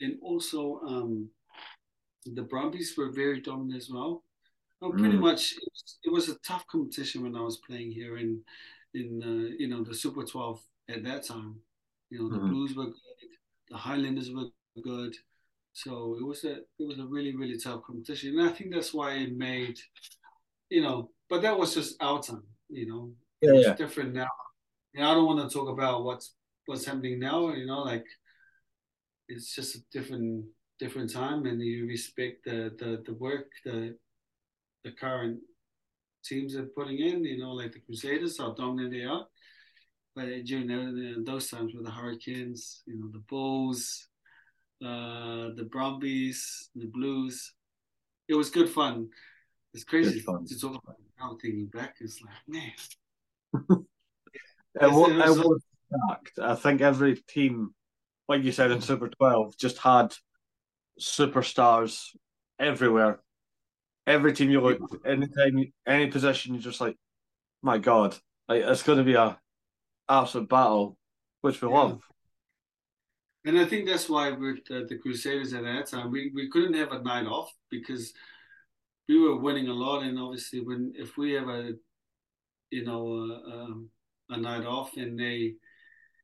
and 0.00 0.18
also 0.22 0.80
um, 0.86 1.28
the 2.26 2.42
Brumbies 2.42 2.94
were 2.96 3.10
very 3.10 3.40
dominant 3.40 3.76
as 3.76 3.90
well. 3.90 4.24
well 4.80 4.92
pretty 4.92 5.16
mm. 5.16 5.20
much, 5.20 5.52
it 5.52 5.68
was, 5.72 5.98
it 6.04 6.12
was, 6.12 6.28
a 6.28 6.38
tough 6.46 6.66
competition 6.66 7.22
when 7.22 7.36
I 7.36 7.40
was 7.42 7.60
playing 7.66 7.92
here 7.92 8.18
in 8.18 8.42
in 8.94 9.22
uh, 9.22 9.54
you 9.58 9.68
know 9.68 9.82
the 9.82 9.94
Super 9.94 10.24
Twelve 10.24 10.60
at 10.88 11.04
that 11.04 11.26
time. 11.26 11.56
You 12.10 12.18
know 12.18 12.28
the 12.28 12.42
mm. 12.42 12.50
Blues 12.50 12.74
were 12.74 12.86
good, 12.86 13.30
the 13.70 13.76
Highlanders 13.76 14.30
were 14.30 14.46
good, 14.82 15.14
so 15.72 16.16
it 16.18 16.26
was 16.26 16.44
a 16.44 16.56
it 16.56 16.86
was 16.86 16.98
a 16.98 17.06
really 17.06 17.34
really 17.36 17.58
tough 17.58 17.82
competition, 17.82 18.38
and 18.38 18.48
I 18.48 18.52
think 18.52 18.72
that's 18.72 18.92
why 18.92 19.14
it 19.14 19.36
made 19.36 19.78
you 20.68 20.82
know. 20.82 21.10
But 21.28 21.42
that 21.42 21.56
was 21.56 21.74
just 21.74 21.96
our 22.02 22.20
time, 22.20 22.42
you 22.68 22.88
know 22.88 23.12
yeah, 23.40 23.52
it's 23.54 23.66
yeah. 23.66 23.74
different 23.74 24.14
now. 24.14 24.28
You 24.92 25.00
know, 25.00 25.10
I 25.10 25.14
don't 25.14 25.26
want 25.26 25.48
to 25.48 25.54
talk 25.56 25.68
about 25.68 26.04
what's 26.04 26.34
what's 26.66 26.84
happening 26.84 27.18
now. 27.18 27.52
You 27.52 27.66
know, 27.66 27.80
like 27.80 28.04
it's 29.28 29.54
just 29.54 29.76
a 29.76 29.80
different 29.92 30.46
different 30.78 31.12
time, 31.12 31.46
and 31.46 31.60
you 31.60 31.86
respect 31.86 32.44
the 32.44 32.74
the, 32.78 33.02
the 33.06 33.14
work 33.14 33.46
the 33.64 33.96
the 34.84 34.92
current 34.92 35.40
teams 36.24 36.56
are 36.56 36.66
putting 36.76 36.98
in. 36.98 37.24
You 37.24 37.38
know, 37.38 37.52
like 37.52 37.72
the 37.72 37.80
Crusaders, 37.80 38.38
how 38.38 38.52
dominant 38.54 38.92
they 38.92 39.04
are. 39.04 39.26
But 40.14 40.26
during 40.44 41.24
those 41.24 41.48
times 41.48 41.72
with 41.72 41.84
the 41.84 41.90
Hurricanes, 41.90 42.82
you 42.84 42.98
know, 42.98 43.08
the 43.12 43.22
Bulls, 43.28 44.08
uh, 44.84 45.54
the 45.54 45.68
Brumbies, 45.70 46.70
the 46.74 46.86
Blues, 46.86 47.54
it 48.28 48.34
was 48.34 48.50
good 48.50 48.68
fun. 48.68 49.08
It's 49.72 49.84
crazy 49.84 50.18
fun. 50.20 50.46
to 50.46 50.58
talk 50.58 50.82
about 50.82 50.96
now 51.18 51.36
thinking 51.40 51.66
back. 51.66 51.96
It's 52.00 52.20
like, 52.22 52.34
man, 52.48 52.72
it, 53.54 53.86
was, 54.82 55.10
it 55.10 55.44
was 55.46 55.62
stacked. 55.86 56.38
I 56.40 56.54
think 56.54 56.80
every 56.80 57.16
team, 57.16 57.74
like 58.28 58.42
you 58.42 58.52
said 58.52 58.70
in 58.70 58.80
Super 58.80 59.08
12, 59.08 59.56
just 59.56 59.78
had 59.78 60.14
superstars 61.00 62.08
everywhere. 62.58 63.20
Every 64.06 64.32
team 64.32 64.50
you 64.50 64.60
look, 64.60 64.78
anytime, 65.04 65.72
any 65.86 66.06
position, 66.08 66.54
you're 66.54 66.62
just 66.62 66.80
like, 66.80 66.96
my 67.62 67.78
God, 67.78 68.16
like, 68.48 68.62
it's 68.62 68.82
going 68.82 68.98
to 68.98 69.04
be 69.04 69.14
a 69.14 69.38
absolute 70.08 70.48
battle, 70.48 70.96
which 71.42 71.60
we 71.62 71.68
yeah. 71.68 71.74
love. 71.74 72.02
And 73.44 73.58
I 73.58 73.64
think 73.64 73.86
that's 73.86 74.08
why 74.08 74.30
with 74.32 74.64
the, 74.68 74.84
the 74.88 74.98
Crusaders 74.98 75.54
at 75.54 75.62
that 75.62 75.86
time, 75.86 76.10
we, 76.10 76.30
we 76.34 76.50
couldn't 76.50 76.74
have 76.74 76.92
a 76.92 77.02
night 77.02 77.26
off 77.26 77.50
because 77.70 78.12
we 79.08 79.18
were 79.18 79.38
winning 79.38 79.68
a 79.68 79.72
lot. 79.72 80.02
And 80.02 80.18
obviously, 80.18 80.60
when 80.60 80.92
if 80.94 81.16
we 81.16 81.32
have 81.32 81.48
a 81.48 81.72
you 82.70 82.84
know, 82.84 83.40
uh, 83.46 83.50
um, 83.50 83.90
a 84.30 84.36
night 84.36 84.64
off, 84.64 84.96
and 84.96 85.18
they 85.18 85.54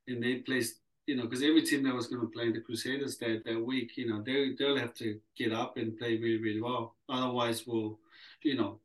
and 0.07 0.23
they 0.23 0.35
placed, 0.35 0.75
you 1.05 1.15
know, 1.15 1.23
because 1.23 1.43
every 1.43 1.63
team 1.63 1.83
that 1.83 1.93
was 1.93 2.07
going 2.07 2.21
to 2.21 2.27
play 2.27 2.51
the 2.51 2.61
Crusaders 2.61 3.17
that 3.17 3.43
that 3.45 3.59
week, 3.63 3.97
you 3.97 4.09
know, 4.09 4.21
they 4.21 4.53
they'll 4.57 4.77
have 4.77 4.93
to 4.95 5.19
get 5.37 5.53
up 5.53 5.77
and 5.77 5.97
play 5.97 6.17
really 6.17 6.41
really 6.41 6.61
well. 6.61 6.95
Otherwise, 7.09 7.65
we'll, 7.67 7.99
you 8.43 8.55
know, 8.55 8.79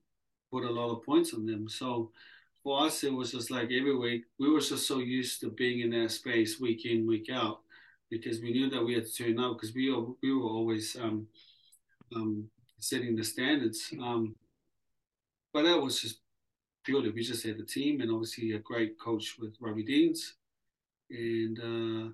put 0.50 0.64
a 0.64 0.70
lot 0.70 0.92
of 0.92 1.04
points 1.04 1.32
on 1.34 1.46
them. 1.46 1.68
So 1.68 2.10
for 2.62 2.86
us, 2.86 3.02
it 3.04 3.12
was 3.12 3.32
just 3.32 3.50
like 3.50 3.70
every 3.70 3.96
week 3.96 4.24
we 4.38 4.50
were 4.50 4.60
just 4.60 4.86
so 4.86 4.98
used 4.98 5.40
to 5.40 5.50
being 5.50 5.80
in 5.80 5.90
that 5.90 6.10
space 6.10 6.60
week 6.60 6.84
in 6.84 7.06
week 7.06 7.28
out 7.32 7.60
because 8.10 8.40
we 8.40 8.52
knew 8.52 8.68
that 8.70 8.84
we 8.84 8.94
had 8.94 9.06
to 9.06 9.12
turn 9.12 9.38
up 9.40 9.56
because 9.56 9.74
we 9.74 9.90
we 10.22 10.34
were 10.34 10.48
always 10.48 10.96
um, 10.96 11.26
um, 12.14 12.48
setting 12.78 13.16
the 13.16 13.24
standards. 13.24 13.92
Um, 14.00 14.34
but 15.52 15.64
that 15.64 15.80
was 15.80 16.00
just 16.00 16.21
purely 16.84 17.10
we 17.10 17.22
just 17.22 17.44
had 17.44 17.58
the 17.58 17.64
team 17.64 18.00
and 18.00 18.10
obviously 18.10 18.52
a 18.52 18.58
great 18.58 18.98
coach 18.98 19.36
with 19.38 19.54
Robbie 19.60 19.84
Deans, 19.84 20.34
and 21.10 21.58
uh, 21.58 22.12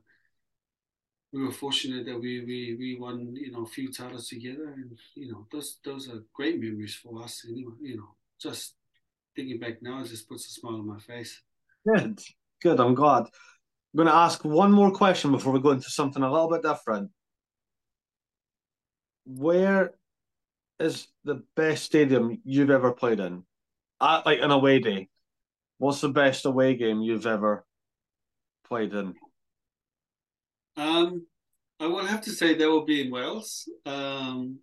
we 1.33 1.45
were 1.45 1.53
fortunate 1.53 2.07
that 2.07 2.19
we 2.19 2.45
we 2.45 2.77
we 2.79 2.97
won 2.99 3.35
you 3.37 3.51
know 3.51 3.63
a 3.63 3.67
few 3.67 3.93
titles 3.93 4.29
together, 4.29 4.75
and 4.77 4.99
you 5.15 5.31
know 5.31 5.47
those 5.53 5.79
those 5.85 6.09
are 6.09 6.25
great 6.33 6.61
memories 6.61 6.95
for 6.95 7.23
us. 7.23 7.45
Anyway, 7.49 7.75
you 7.81 7.97
know, 7.97 8.15
just 8.41 8.75
thinking 9.37 9.59
back 9.59 9.83
now, 9.83 10.01
it 10.01 10.09
just 10.09 10.29
puts 10.29 10.47
a 10.47 10.51
smile 10.51 10.75
on 10.75 10.87
my 10.87 10.99
face. 10.99 11.43
Good, 11.87 12.21
good. 12.63 12.81
I'm 12.81 12.95
glad. 12.95 13.25
I'm 13.25 13.97
going 13.97 14.09
to 14.09 14.15
ask 14.15 14.45
one 14.45 14.73
more 14.73 14.91
question 14.91 15.31
before 15.33 15.53
we 15.53 15.61
go 15.61 15.71
into 15.71 15.91
something 15.91 16.23
a 16.23 16.31
little 16.31 16.51
bit 16.51 16.63
different. 16.63 17.11
Where 19.25 19.95
is 20.79 21.09
the 21.25 21.43
best 21.57 21.85
stadium 21.85 22.41
you've 22.45 22.71
ever 22.71 22.93
played 22.93 23.21
in? 23.21 23.45
At 24.01 24.27
like 24.27 24.41
an 24.41 24.51
away 24.51 24.79
day, 24.79 25.09
what's 25.79 26.01
the 26.01 26.09
best 26.09 26.45
away 26.45 26.77
game 26.77 27.03
you've 27.03 27.27
ever 27.27 27.65
played 28.65 28.93
in? 28.93 29.15
Um, 30.77 31.27
I 31.81 31.87
will 31.87 32.05
have 32.05 32.23
to 32.23 32.31
say 32.31 32.55
that 32.55 32.69
will 32.69 32.85
be 32.85 33.03
in 33.03 33.11
Wales. 33.11 33.69
Um, 33.87 34.59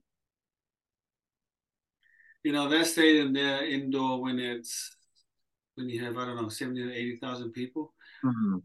you 2.44 2.52
know, 2.52 2.70
that 2.70 2.86
stadium 2.86 3.34
there 3.34 3.66
indoor 3.66 4.22
when 4.22 4.40
it's 4.40 4.96
when 5.76 5.90
you 5.90 6.04
have 6.06 6.18
I 6.18 6.26
don't 6.26 6.42
know 6.42 6.50
seventy 6.50 6.84
to 6.84 6.94
eighty 6.94 7.18
thousand 7.18 7.52
people. 7.52 7.94
Mm-hmm. 8.24 8.56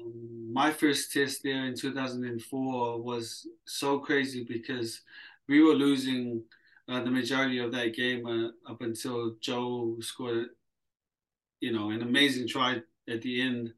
Um, 0.00 0.52
my 0.52 0.70
first 0.70 1.12
test 1.12 1.40
there 1.42 1.64
in 1.64 1.74
two 1.74 1.94
thousand 1.94 2.24
and 2.24 2.42
four 2.42 3.00
was 3.02 3.46
so 3.66 3.98
crazy 3.98 4.44
because 4.46 5.00
we 5.48 5.62
were 5.62 5.74
losing 5.74 6.42
uh, 6.88 7.02
the 7.02 7.10
majority 7.10 7.58
of 7.58 7.72
that 7.72 7.94
game 7.94 8.26
uh, 8.26 8.70
up 8.70 8.80
until 8.80 9.34
Joe 9.40 9.96
scored, 10.00 10.46
you 11.60 11.72
know, 11.72 11.90
an 11.90 12.02
amazing 12.02 12.48
try 12.48 12.80
at 13.08 13.22
the 13.22 13.42
end 13.42 13.72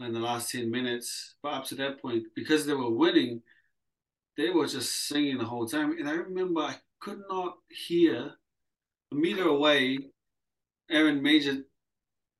in 0.00 0.12
the 0.12 0.20
last 0.20 0.50
10 0.50 0.70
minutes. 0.70 1.36
But 1.42 1.54
up 1.54 1.64
to 1.66 1.74
that 1.76 2.02
point, 2.02 2.24
because 2.34 2.66
they 2.66 2.74
were 2.74 2.90
winning, 2.90 3.42
they 4.36 4.50
were 4.50 4.66
just 4.66 5.08
singing 5.08 5.38
the 5.38 5.44
whole 5.44 5.66
time. 5.66 5.92
And 5.98 6.08
I 6.08 6.14
remember 6.14 6.62
I 6.62 6.76
could 7.00 7.20
not 7.28 7.58
hear 7.68 8.32
a 9.12 9.14
meter 9.14 9.44
away 9.48 9.98
Aaron 10.90 11.22
Mauger, 11.22 11.58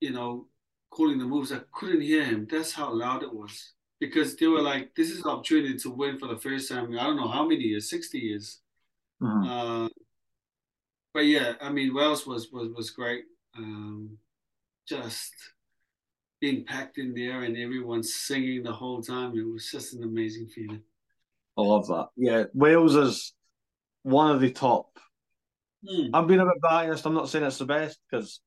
you 0.01 0.11
know, 0.11 0.47
calling 0.91 1.19
the 1.19 1.25
moves. 1.25 1.53
I 1.53 1.61
couldn't 1.73 2.01
hear 2.01 2.25
him. 2.25 2.47
That's 2.51 2.73
how 2.73 2.93
loud 2.93 3.23
it 3.23 3.33
was. 3.33 3.73
Because 4.01 4.35
they 4.35 4.49
were 4.49 4.63
like, 4.63 4.95
this 4.97 5.11
is 5.11 5.23
an 5.23 5.31
opportunity 5.31 5.77
to 5.79 5.91
win 5.91 6.19
for 6.19 6.27
the 6.27 6.41
first 6.41 6.69
time. 6.69 6.93
I 6.99 7.05
don't 7.05 7.17
know 7.17 7.29
how 7.29 7.47
many 7.47 7.63
years, 7.63 7.89
60 7.89 8.19
years. 8.19 8.62
Mm-hmm. 9.23 9.49
Uh, 9.49 9.89
but 11.15 11.27
yeah, 11.27 11.55
I 11.61 11.71
mean, 11.71 11.95
Wales 11.95 12.27
was 12.27 12.49
was 12.53 12.69
was 12.75 12.91
great. 12.91 13.25
Um, 13.57 14.19
just 14.89 15.33
being 16.41 16.65
packed 16.65 16.99
in 16.99 17.15
there 17.15 17.43
and 17.43 17.57
everyone 17.57 18.03
singing 18.03 18.63
the 18.63 18.73
whole 18.73 19.01
time. 19.03 19.39
It 19.39 19.47
was 19.51 19.71
just 19.71 19.95
an 19.95 20.03
amazing 20.03 20.49
feeling. 20.49 20.83
I 21.57 21.63
love 21.63 21.87
that. 21.89 22.09
Yeah, 22.17 22.45
Wales 22.55 22.97
is 22.97 23.33
one 24.03 24.35
of 24.35 24.41
the 24.41 24.51
top. 24.51 24.99
Mm. 25.89 26.11
I'm 26.15 26.27
being 26.27 26.41
a 26.41 26.45
bit 26.45 26.61
biased. 26.61 27.07
I'm 27.07 27.15
not 27.15 27.29
saying 27.29 27.45
it's 27.45 27.59
the 27.59 27.65
best 27.65 27.99
because 28.11 28.41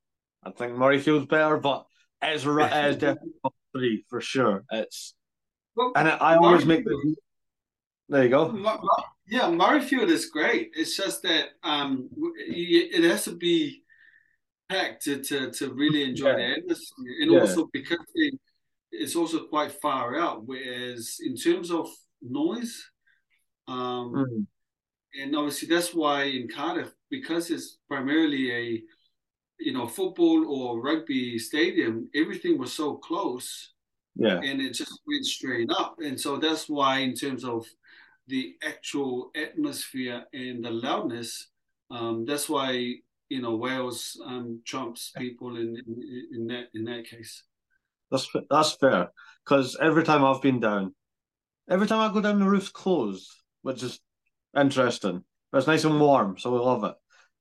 I 0.43 0.51
think 0.51 0.73
Murrayfield's 0.73 1.27
better, 1.27 1.57
but 1.57 1.85
it's, 2.21 2.45
ri- 2.45 2.63
it 2.71 2.85
is 2.89 2.97
definitely 2.97 3.31
top 3.43 3.53
three 3.73 4.05
for 4.09 4.21
sure. 4.21 4.63
It's 4.71 5.13
Well, 5.75 5.93
and 5.95 6.07
I, 6.07 6.15
I 6.15 6.35
always 6.35 6.65
make 6.65 6.83
the. 6.83 7.15
There 8.09 8.23
you 8.23 8.29
go. 8.29 8.77
Yeah, 9.27 9.49
Murrayfield 9.49 10.09
is 10.09 10.27
great. 10.27 10.71
It's 10.75 10.95
just 10.95 11.23
that 11.23 11.49
um, 11.63 12.09
it 12.37 13.03
has 13.03 13.23
to 13.25 13.35
be 13.35 13.81
packed 14.69 15.03
to, 15.05 15.21
to, 15.23 15.51
to 15.51 15.73
really 15.73 16.03
enjoy 16.03 16.29
Yeah. 16.29 16.35
the 16.35 16.57
atmosphere, 16.59 17.15
and 17.21 17.31
Yeah. 17.31 17.39
also 17.39 17.69
because 17.73 18.05
it, 18.13 18.39
it's 18.91 19.15
also 19.15 19.45
quite 19.47 19.71
far 19.81 20.15
out. 20.19 20.45
Whereas 20.45 21.17
in 21.23 21.35
terms 21.35 21.71
of 21.71 21.89
noise, 22.21 22.83
um, 23.67 24.13
Mm. 24.13 24.45
and 25.19 25.35
obviously 25.35 25.67
that's 25.67 25.93
why 25.93 26.23
in 26.23 26.47
Cardiff, 26.47 26.91
because 27.09 27.49
it's 27.49 27.77
primarily 27.87 28.51
a 28.51 28.83
you 29.59 29.71
know 29.73 29.87
football 29.87 30.45
or 30.47 30.81
rugby 30.81 31.39
stadium, 31.39 32.09
everything 32.13 32.57
was 32.59 32.73
so 32.73 32.95
close 32.97 33.73
Yeah, 34.15 34.39
and 34.39 34.61
it 34.61 34.73
just 34.73 34.99
went 35.07 35.25
straight 35.25 35.69
up. 35.71 35.99
And 35.99 36.19
so 36.19 36.37
that's 36.37 36.69
why, 36.69 36.99
in 36.99 37.13
terms 37.15 37.43
of 37.43 37.65
the 38.27 38.55
actual 38.63 39.31
atmosphere 39.35 40.25
and 40.33 40.63
the 40.63 40.71
loudness, 40.71 41.49
um, 41.91 42.25
that's 42.25 42.49
why 42.49 42.71
you 43.29 43.41
know 43.41 43.55
Wales 43.55 44.19
um, 44.25 44.61
trumps 44.65 45.11
people 45.17 45.55
in, 45.57 45.75
in 45.87 46.27
in 46.33 46.47
that 46.47 46.65
in 46.73 46.85
that 46.85 47.05
case. 47.05 47.43
that's 48.11 48.27
that's 48.49 48.73
fair. 48.73 49.11
Because 49.43 49.77
every 49.79 50.03
time 50.03 50.23
I've 50.23 50.41
been 50.41 50.59
down, 50.59 50.95
every 51.69 51.87
time 51.87 51.99
I 51.99 52.13
go 52.13 52.21
down, 52.21 52.39
the 52.39 52.45
roof's 52.49 52.69
closed, 52.69 53.29
which 53.61 53.83
is 53.83 53.99
interesting. 54.57 55.23
But 55.51 55.59
it's 55.59 55.67
nice 55.67 55.83
and 55.83 55.99
warm, 55.99 56.37
so 56.37 56.51
we 56.51 56.59
love 56.59 56.83
it. 56.83 56.95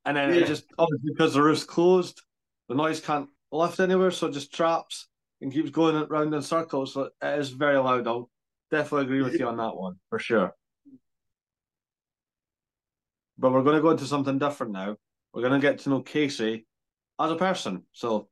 And 0.04 0.16
then 0.16 0.30
Yeah. 0.30 0.36
it 0.36 0.46
just 0.46 0.64
obviously 0.78 1.10
because 1.14 1.34
the 1.34 1.42
roof's 1.42 1.64
closed, 1.64 2.22
the 2.68 2.74
noise 2.74 3.00
can't 3.00 3.28
lift 3.52 3.80
anywhere, 3.80 4.10
so 4.10 4.26
it 4.28 4.32
just 4.32 4.52
traps 4.54 5.08
and 5.40 5.52
keeps 5.52 5.70
going 5.70 6.06
round 6.08 6.34
in 6.34 6.42
circles. 6.42 6.94
So 6.94 7.10
it 7.22 7.38
is 7.38 7.50
very 7.50 7.78
loud. 7.78 8.06
I'll 8.06 8.30
definitely 8.70 9.06
agree 9.06 9.22
with 9.22 9.38
you 9.38 9.48
on 9.48 9.56
that 9.58 9.76
one 9.76 9.96
for 10.10 10.18
sure. 10.18 10.52
But 13.38 13.52
we're 13.52 13.62
going 13.62 13.76
to 13.76 13.82
go 13.82 13.90
into 13.90 14.06
something 14.06 14.38
different 14.38 14.72
now. 14.72 14.96
We're 15.32 15.42
going 15.42 15.60
to 15.60 15.66
get 15.66 15.80
to 15.80 15.90
know 15.90 16.00
Casey 16.02 16.66
as 17.20 17.30
a 17.30 17.36
person. 17.36 17.82
So 17.92 18.28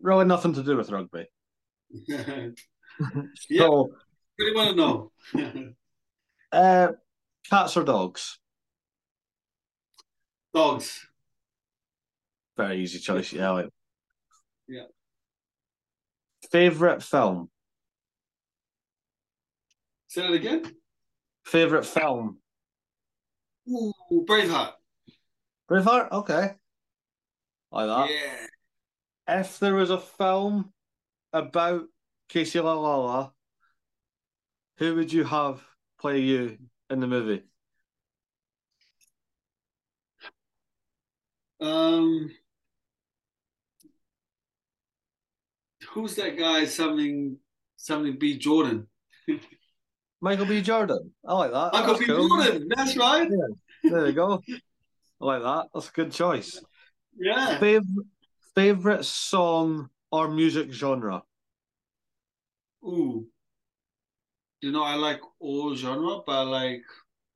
really 0.00 0.24
nothing 0.24 0.54
to 0.54 0.62
do 0.62 0.76
with 0.76 0.90
rugby. 0.90 1.26
yeah, 2.06 2.48
So 3.50 3.90
really 4.38 4.54
want 4.54 4.70
to 4.70 4.76
know. 4.76 5.72
uh, 6.52 6.92
cats 7.48 7.76
or 7.76 7.84
dogs? 7.84 8.38
Dogs. 10.52 11.06
Very 12.56 12.78
easy 12.80 13.00
choice. 13.00 13.32
Yeah. 13.32 13.50
Like. 13.50 13.68
Yeah. 14.68 14.84
Favorite 16.50 17.02
film? 17.02 17.50
Say 20.06 20.22
that 20.22 20.32
again. 20.32 20.76
Favorite 21.44 21.84
film? 21.84 22.38
Ooh, 23.68 23.92
Braveheart. 24.12 24.72
Braveheart. 25.70 26.12
Okay. 26.12 26.54
Like 27.70 27.86
that. 27.86 28.10
Yeah. 28.10 29.40
If 29.40 29.58
there 29.58 29.74
was 29.74 29.90
a 29.90 29.98
film 29.98 30.72
about 31.32 31.84
Casey 32.28 32.58
Laulala, 32.58 33.32
who 34.78 34.94
would 34.96 35.12
you 35.12 35.24
have 35.24 35.62
play 35.98 36.20
you 36.20 36.58
in 36.90 37.00
the 37.00 37.06
movie? 37.06 37.42
Um, 41.60 42.30
who's 45.90 46.16
that 46.16 46.36
guy? 46.36 46.66
Something, 46.66 47.38
something. 47.76 48.18
B. 48.18 48.36
Jordan. 48.38 48.88
Michael 50.24 50.46
B. 50.46 50.62
Jordan. 50.62 51.12
I 51.28 51.34
like 51.34 51.52
that. 51.52 51.70
Michael 51.74 51.86
That's 51.94 51.98
B. 52.00 52.06
cool. 52.06 52.28
Jordan. 52.28 52.68
That's 52.74 52.96
right. 52.96 53.28
There 53.82 54.06
you 54.06 54.12
go. 54.12 54.40
I 55.20 55.24
like 55.24 55.42
that. 55.42 55.66
That's 55.74 55.88
a 55.90 55.92
good 55.92 56.12
choice. 56.12 56.62
Yeah. 57.18 57.58
Favorite 57.58 58.06
favorite 58.54 59.04
song 59.04 59.90
or 60.10 60.28
music 60.28 60.72
genre? 60.72 61.22
Ooh. 62.84 63.26
You 64.62 64.72
know, 64.72 64.82
I 64.82 64.94
like 64.94 65.20
all 65.40 65.74
genre, 65.74 66.20
but 66.26 66.32
I 66.32 66.42
like 66.42 66.82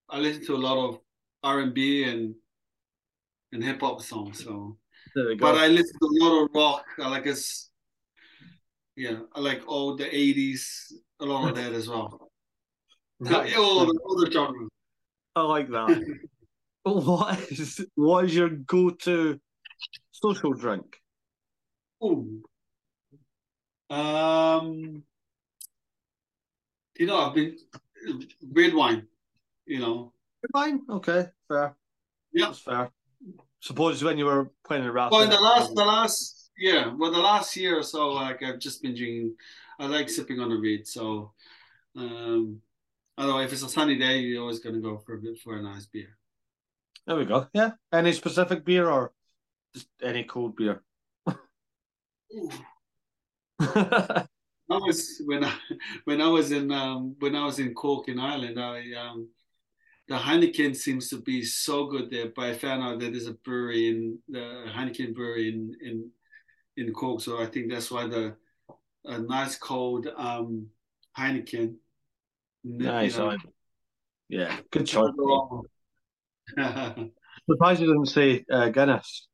I 0.08 0.18
listen 0.18 0.46
to 0.46 0.54
a 0.54 0.64
lot 0.68 0.78
of 0.88 0.98
R 1.42 1.60
and 1.60 1.74
B 1.74 2.04
and 2.04 2.34
and 3.52 3.62
hip 3.62 3.82
hop 3.82 4.00
songs. 4.00 4.42
So, 4.44 4.78
There 5.14 5.32
you 5.32 5.36
go. 5.36 5.44
but 5.52 5.58
I 5.60 5.66
listen 5.68 5.92
to 6.00 6.06
a 6.06 6.16
lot 6.24 6.42
of 6.44 6.48
rock. 6.54 6.84
I 6.98 7.08
like 7.10 7.26
us. 7.26 7.68
Yeah, 8.96 9.18
I 9.34 9.40
like 9.40 9.60
all 9.66 9.94
the 9.94 10.04
'80s, 10.06 10.90
a 11.20 11.26
lot 11.26 11.50
of 11.50 11.56
that 11.56 11.72
as 11.74 11.86
well. 11.86 12.27
Nice. 13.20 13.56
all, 13.56 13.86
the, 13.86 13.98
all 14.04 14.16
the 14.16 14.30
genres. 14.30 14.68
I 15.34 15.42
like 15.42 15.68
that. 15.70 16.18
what 16.82 17.40
is 17.50 17.84
what 17.94 18.24
is 18.24 18.34
your 18.34 18.48
go-to 18.48 19.40
social 20.12 20.52
drink? 20.52 21.00
Ooh. 22.02 22.42
Um, 23.90 25.02
you 26.98 27.06
know, 27.06 27.18
I've 27.18 27.34
been 27.34 27.56
red 28.52 28.74
wine. 28.74 29.06
You 29.66 29.80
know, 29.80 30.12
red 30.42 30.50
wine. 30.54 30.82
Okay. 30.88 31.26
Fair. 31.48 31.76
Yeah. 32.32 32.46
That's 32.46 32.60
fair. 32.60 32.90
Suppose 33.60 34.04
when 34.04 34.18
you 34.18 34.26
were 34.26 34.50
playing 34.64 34.84
the 34.84 34.92
rap. 34.92 35.10
Well, 35.10 35.22
in 35.22 35.30
the 35.30 35.40
last, 35.40 35.74
the 35.74 35.84
last, 35.84 36.50
yeah, 36.56 36.92
well, 36.96 37.10
the 37.10 37.18
last 37.18 37.56
year 37.56 37.78
or 37.78 37.82
so, 37.82 38.10
like 38.10 38.42
I've 38.42 38.60
just 38.60 38.82
been 38.82 38.94
drinking. 38.94 39.34
I 39.80 39.86
like 39.86 40.08
sipping 40.08 40.40
on 40.40 40.50
the 40.50 40.56
red, 40.56 40.86
so 40.86 41.32
um, 41.96 42.60
I 43.18 43.42
if 43.42 43.52
it's 43.52 43.62
a 43.62 43.68
sunny 43.68 43.98
day, 43.98 44.20
you're 44.20 44.42
always 44.42 44.60
gonna 44.60 44.80
go 44.80 44.98
for 44.98 45.14
a 45.14 45.18
bit 45.18 45.38
for 45.40 45.56
a 45.56 45.62
nice 45.62 45.86
beer. 45.86 46.16
There 47.06 47.16
we 47.16 47.24
go. 47.24 47.48
Yeah. 47.52 47.72
Any 47.92 48.12
specific 48.12 48.64
beer 48.64 48.88
or 48.88 49.12
just 49.74 49.88
any 50.02 50.24
cold 50.24 50.56
beer? 50.56 50.82
I 53.60 54.26
was 54.68 55.20
when 55.24 55.44
I 55.44 55.52
when 56.04 56.20
I 56.20 56.28
was 56.28 56.52
in 56.52 56.70
um, 56.70 57.16
when 57.18 57.34
I 57.34 57.44
was 57.44 57.58
in 57.58 57.74
Cork 57.74 58.08
in 58.08 58.20
Ireland, 58.20 58.60
I 58.60 58.92
um, 58.92 59.28
the 60.06 60.14
Heineken 60.14 60.76
seems 60.76 61.08
to 61.08 61.20
be 61.20 61.42
so 61.42 61.86
good 61.86 62.10
there, 62.10 62.30
but 62.34 62.44
I 62.44 62.54
found 62.54 62.82
out 62.82 63.00
that 63.00 63.12
there's 63.12 63.26
a 63.26 63.32
brewery 63.32 63.88
in 63.88 64.18
the 64.28 64.66
Heineken 64.68 65.14
brewery 65.14 65.48
in 65.48 65.74
in 65.82 66.10
in 66.76 66.92
Cork, 66.92 67.20
so 67.20 67.42
I 67.42 67.46
think 67.46 67.70
that's 67.70 67.90
why 67.90 68.06
the 68.06 68.36
a 69.06 69.18
nice 69.18 69.56
cold 69.56 70.06
um, 70.16 70.68
Heineken. 71.18 71.74
Nice. 72.64 73.16
You 73.16 73.24
I 73.24 73.34
know. 73.34 73.38
Yeah. 74.28 74.56
Good 74.70 74.86
can't 74.86 75.14
choice. 75.16 75.60
Surprised 77.50 77.80
you 77.80 77.86
didn't 77.86 78.06
say 78.06 78.44
uh, 78.50 78.68
Guinness. 78.68 79.28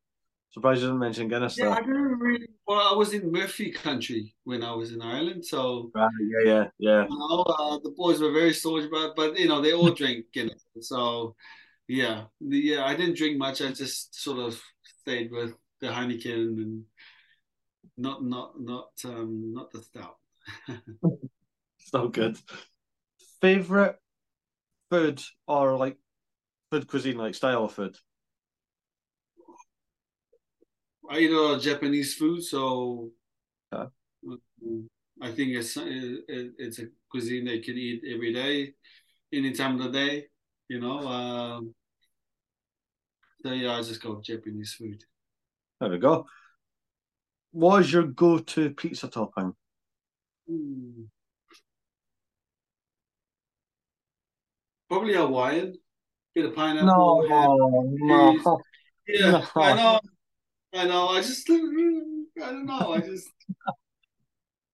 Surprised 0.51 0.81
you 0.81 0.87
didn't 0.87 0.99
mention 0.99 1.27
Guinness 1.27 1.57
yeah, 1.57 1.71
I 1.71 1.81
didn't 1.81 2.19
really. 2.19 2.47
Well, 2.65 2.79
I 2.79 2.95
was 2.95 3.13
in 3.13 3.31
Murphy 3.31 3.71
country 3.71 4.33
when 4.45 4.63
I 4.63 4.73
was 4.73 4.93
in 4.93 5.01
Ireland, 5.01 5.45
so 5.45 5.91
Right, 5.93 6.09
yeah, 6.21 6.51
yeah, 6.53 6.67
yeah. 6.79 7.03
you 7.09 7.17
know, 7.17 7.41
uh, 7.41 7.77
the 7.83 7.93
boys 7.95 8.21
were 8.21 8.31
very 8.31 8.53
staunch 8.53 8.85
about, 8.85 9.15
but 9.15 9.37
you 9.37 9.47
know, 9.47 9.61
they 9.61 9.73
all 9.73 9.89
drink 10.01 10.27
Guinness. 10.33 10.63
So, 10.79 11.35
yeah, 11.87 12.25
the, 12.39 12.57
yeah, 12.57 12.85
I 12.85 12.95
didn't 12.95 13.17
drink 13.17 13.37
much. 13.37 13.61
I 13.61 13.71
just 13.71 14.21
sort 14.21 14.39
of 14.39 14.61
stayed 15.01 15.31
with 15.31 15.53
the 15.81 15.87
Heineken 15.87 16.57
and 16.57 16.83
not, 17.97 18.23
not, 18.23 18.53
not, 18.59 18.91
um, 19.03 19.53
not 19.53 19.71
the 19.71 19.81
stout. 19.81 20.15
So 21.85 22.07
good. 22.07 22.37
Favorite 23.45 23.99
food 24.89 25.21
or 25.47 25.77
like 25.77 25.97
food 26.71 26.87
cuisine, 26.87 27.19
like 27.19 27.35
style 27.35 27.65
of 27.65 27.73
food? 27.73 27.95
I 31.07 31.19
eat 31.19 31.29
a 31.29 31.39
lot 31.39 31.53
of 31.57 31.61
Japanese 31.61 32.15
food, 32.15 32.43
so 32.43 33.11
Okay. 33.71 33.91
I 35.21 35.31
think 35.31 35.51
it's 35.51 35.77
it's 35.77 36.79
a 36.79 36.87
cuisine 37.07 37.45
that 37.45 37.57
you 37.57 37.61
can 37.61 37.77
eat 37.77 38.01
every 38.11 38.33
day, 38.33 38.73
any 39.31 39.51
time 39.51 39.79
of 39.79 39.83
the 39.83 39.91
day. 39.91 40.25
You 40.67 40.79
know, 40.79 41.07
um, 41.07 41.75
so 43.43 43.51
yeah, 43.51 43.77
I 43.77 43.83
just 43.83 44.01
go 44.01 44.19
Japanese 44.21 44.73
food. 44.73 45.03
There 45.79 45.91
we 45.91 45.99
go. 45.99 46.25
What 47.51 47.81
is 47.83 47.93
your 47.93 48.07
go-to 48.07 48.71
pizza 48.71 49.07
topping? 49.07 49.53
Hmm. 50.49 51.03
Probably 54.89 55.13
Hawaiian. 55.13 55.75
Bit 56.33 56.45
of 56.45 56.55
pineapple. 56.55 57.27
ham. 57.29 57.95
no. 58.07 58.61
Yeah, 59.07 59.31
No. 59.31 59.47
I 59.55 59.73
know. 59.73 59.99
I 60.73 60.85
know. 60.87 61.07
I 61.09 61.21
just, 61.21 61.49
I 61.49 61.53
don't 61.53 62.65
know. 62.65 62.93
I 62.93 62.99
just, 62.99 63.29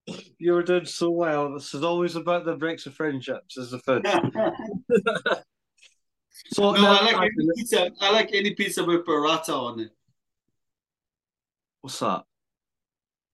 You 0.40 0.54
were 0.54 0.64
doing 0.64 0.86
so 0.86 1.12
well. 1.12 1.54
This 1.54 1.74
is 1.74 1.84
always 1.84 2.16
about 2.16 2.46
the 2.46 2.56
breaks 2.56 2.86
of 2.88 2.96
friendships, 2.96 3.58
is 3.58 3.72
the 3.72 3.80
food. 3.80 4.06
so 6.54 6.72
no, 6.72 6.82
now- 6.82 6.98
I 7.00 7.02
like 7.12 7.16
any 7.38 7.48
pizza. 7.56 7.92
I 8.02 8.12
like 8.12 8.30
any 8.34 8.56
pizza 8.56 8.84
with 8.84 9.06
burrata 9.06 9.50
on 9.54 9.80
it. 9.82 9.92
what's 11.82 12.00
that? 12.00 12.24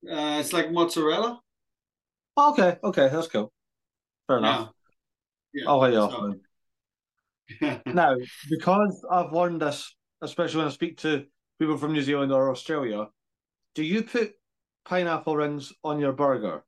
Uh, 0.09 0.37
it's 0.39 0.51
like 0.53 0.71
mozzarella. 0.71 1.39
Oh, 2.35 2.51
okay, 2.51 2.77
okay, 2.83 3.09
that's 3.11 3.27
cool. 3.27 3.51
Fair 4.27 4.37
enough. 4.39 4.71
Yeah. 5.53 5.63
I'll 5.67 5.79
let 5.79 5.93
you 5.93 5.99
off. 5.99 6.11
So- 6.11 6.27
then. 6.27 6.41
Now, 7.85 8.15
because 8.49 9.05
I've 9.09 9.31
learned 9.31 9.61
this, 9.61 9.95
especially 10.21 10.59
when 10.59 10.67
I 10.67 10.71
speak 10.71 10.97
to 10.99 11.25
people 11.59 11.77
from 11.77 11.93
New 11.93 12.01
Zealand 12.01 12.31
or 12.31 12.51
Australia, 12.51 13.07
do 13.75 13.83
you 13.83 14.03
put 14.03 14.33
pineapple 14.85 15.35
rings 15.35 15.73
on 15.83 15.99
your 15.99 16.13
burger? 16.13 16.63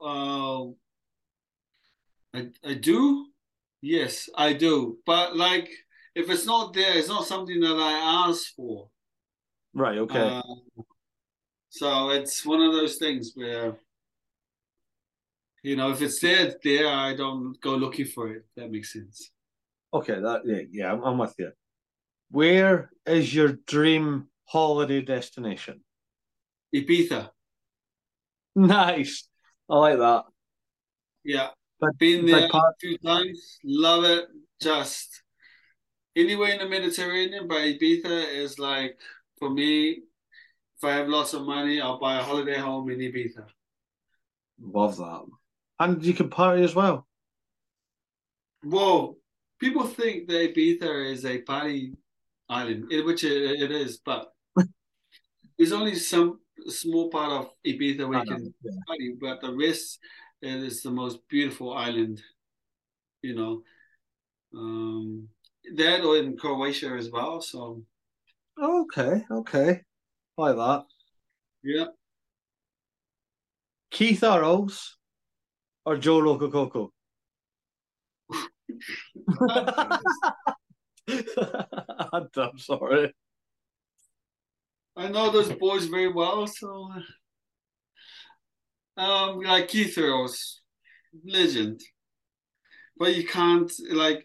Uh, 0.00 0.66
I 2.34 2.50
I 2.64 2.74
do. 2.74 3.26
Yes, 3.80 4.28
I 4.36 4.52
do. 4.52 4.98
But 5.06 5.36
like, 5.36 5.70
if 6.14 6.28
it's 6.30 6.46
not 6.46 6.74
there, 6.74 6.98
it's 6.98 7.08
not 7.08 7.26
something 7.26 7.60
that 7.60 7.76
I 7.76 8.28
ask 8.28 8.54
for. 8.54 8.90
Right, 9.74 9.98
okay. 9.98 10.18
Uh, 10.18 10.42
so 11.68 12.10
it's 12.10 12.44
one 12.44 12.62
of 12.62 12.72
those 12.72 12.96
things 12.96 13.32
where, 13.34 13.76
you 15.66 15.74
know, 15.74 15.90
if 15.90 16.00
it's 16.00 16.20
there, 16.20 16.46
it's 16.46 16.56
there. 16.62 16.86
I 16.86 17.16
don't 17.16 17.60
go 17.60 17.74
looking 17.74 18.06
for 18.06 18.30
it. 18.32 18.44
That 18.56 18.70
makes 18.70 18.92
sense. 18.92 19.32
okay, 19.92 20.20
that 20.20 20.42
yeah, 20.44 20.62
yeah, 20.70 20.92
I'm, 20.92 21.02
I'm 21.02 21.18
with 21.18 21.34
you. 21.38 21.50
Where 22.30 22.90
is 23.04 23.34
your 23.34 23.58
dream 23.66 24.28
holiday 24.44 25.02
destination? 25.02 25.82
Ibiza. 26.74 27.30
Nice. 28.58 29.28
I 29.68 29.76
like 29.76 29.98
that. 29.98 30.24
Yeah, 31.24 31.48
But 31.78 31.98
been 31.98 32.24
there 32.24 32.48
a 32.50 32.62
few 32.80 32.96
times. 32.98 33.58
Love 33.64 34.04
it. 34.04 34.24
Just 34.62 35.22
anywhere 36.16 36.52
in 36.52 36.60
the 36.60 36.68
Mediterranean, 36.68 37.48
but 37.48 37.58
Ibiza 37.58 38.32
is 38.32 38.58
like 38.58 38.98
for 39.38 39.50
me. 39.50 40.04
If 40.78 40.84
I 40.84 40.92
have 40.92 41.08
lots 41.08 41.34
of 41.34 41.42
money, 41.42 41.80
I'll 41.82 42.00
buy 42.00 42.18
a 42.18 42.22
holiday 42.22 42.56
home 42.56 42.88
in 42.88 42.98
Ibiza. 42.98 43.44
love 44.58 44.96
that. 44.96 45.24
And 45.78 46.02
you 46.04 46.14
can 46.14 46.30
party 46.30 46.62
as 46.62 46.74
well. 46.74 47.06
Whoa, 48.62 49.16
people 49.60 49.86
think 49.86 50.28
that 50.28 50.54
Ibiza 50.54 51.12
is 51.12 51.24
a 51.24 51.38
party 51.42 51.94
island, 52.48 52.90
eh, 52.92 53.02
which 53.02 53.24
it, 53.24 53.70
is, 53.70 53.98
but 53.98 54.32
there's 55.58 55.72
only 55.72 55.94
some 55.94 56.40
small 56.66 57.10
part 57.10 57.32
of 57.32 57.50
Ibiza 57.66 58.08
where 58.08 58.20
you 58.20 58.24
can 58.24 58.54
party, 58.86 59.14
but 59.20 59.40
the 59.40 59.54
rest 59.54 59.98
it 60.42 60.62
is 60.62 60.82
the 60.82 60.90
most 60.90 61.26
beautiful 61.28 61.72
island, 61.74 62.22
you 63.22 63.34
know. 63.34 63.62
Um, 64.54 65.28
that 65.74 66.02
or 66.02 66.16
in 66.16 66.36
Croatia 66.36 66.90
as 66.90 67.10
well. 67.10 67.40
So 67.40 67.82
Okay, 68.60 69.24
okay. 69.30 69.82
Like 70.38 70.56
that. 70.56 70.84
yeah, 71.62 71.86
Keith 73.90 74.22
Earls 74.22 74.95
or 75.86 75.96
Joe 75.96 76.18
Rokocoko? 76.20 76.90
I'm 82.36 82.58
sorry. 82.58 83.14
I 84.96 85.08
know 85.08 85.30
those 85.30 85.52
boys 85.52 85.86
very 85.86 86.12
well. 86.12 86.46
So 86.48 86.90
um, 88.96 89.40
like 89.40 89.68
Keith 89.68 89.96
Earls, 89.96 90.60
legend, 91.24 91.80
but 92.98 93.14
you 93.14 93.24
can't 93.26 93.72
like. 93.90 94.24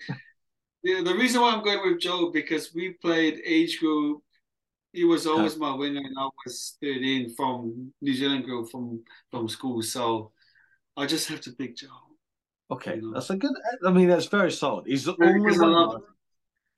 The, 0.84 1.04
the 1.04 1.14
reason 1.14 1.42
why 1.42 1.54
I'm 1.54 1.64
going 1.64 1.80
with 1.84 2.02
Joe 2.02 2.32
because 2.32 2.74
we 2.74 2.94
played 2.94 3.40
age 3.46 3.80
group. 3.80 4.24
He 4.94 5.04
was 5.06 5.28
always 5.28 5.56
my 5.58 5.74
winner, 5.74 6.02
and 6.02 6.18
I 6.20 6.28
was 6.44 6.76
13 6.82 7.36
from 7.36 7.94
New 8.02 8.14
Zealand 8.14 8.46
group 8.46 8.70
from 8.72 9.04
from 9.30 9.48
school. 9.48 9.82
So 9.84 10.32
I 10.98 11.06
just 11.06 11.28
have 11.30 11.42
to 11.42 11.52
pick 11.52 11.78
Joe. 11.78 11.88
Okay, 12.70 12.96
You 12.96 13.02
know. 13.02 13.14
that's 13.14 13.30
a 13.30 13.36
good. 13.38 13.52
I 13.86 13.92
mean, 13.92 14.08
that's 14.08 14.28
very 14.28 14.52
solid. 14.52 14.86
He's 14.88 15.06
the 15.06 15.16
only 15.22 15.40
Because 15.40 15.62
I 15.62 15.66
love, 15.66 16.02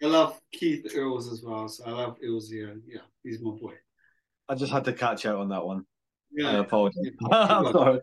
I 0.01 0.05
love 0.07 0.41
Keith 0.51 0.91
Earls 0.95 1.31
as 1.31 1.43
well. 1.43 1.67
So 1.67 1.83
I 1.85 1.91
love 1.91 2.17
Earls. 2.23 2.51
Yeah, 2.51 2.73
yeah, 2.87 3.01
he's 3.23 3.39
my 3.41 3.51
boy. 3.51 3.73
I 4.49 4.55
just 4.55 4.71
had 4.71 4.85
to 4.85 4.93
catch 4.93 5.25
out 5.25 5.37
on 5.37 5.49
that 5.49 5.65
one. 5.65 5.79
I 5.79 6.53
Yeah, 6.53 6.59
apologize. 6.59 7.03
Yeah. 7.05 7.27
I'm 7.31 7.71
sorry. 7.71 7.99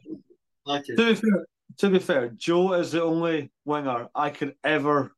like. 0.66 0.85
To 0.85 0.96
be 0.96 1.14
fair, 1.14 1.46
to 1.79 1.90
be 1.90 1.99
fair, 1.99 2.29
Joe 2.29 2.75
is 2.75 2.92
the 2.92 3.03
only 3.03 3.51
winger 3.64 4.09
I 4.14 4.31
could 4.31 4.55
ever 4.64 5.12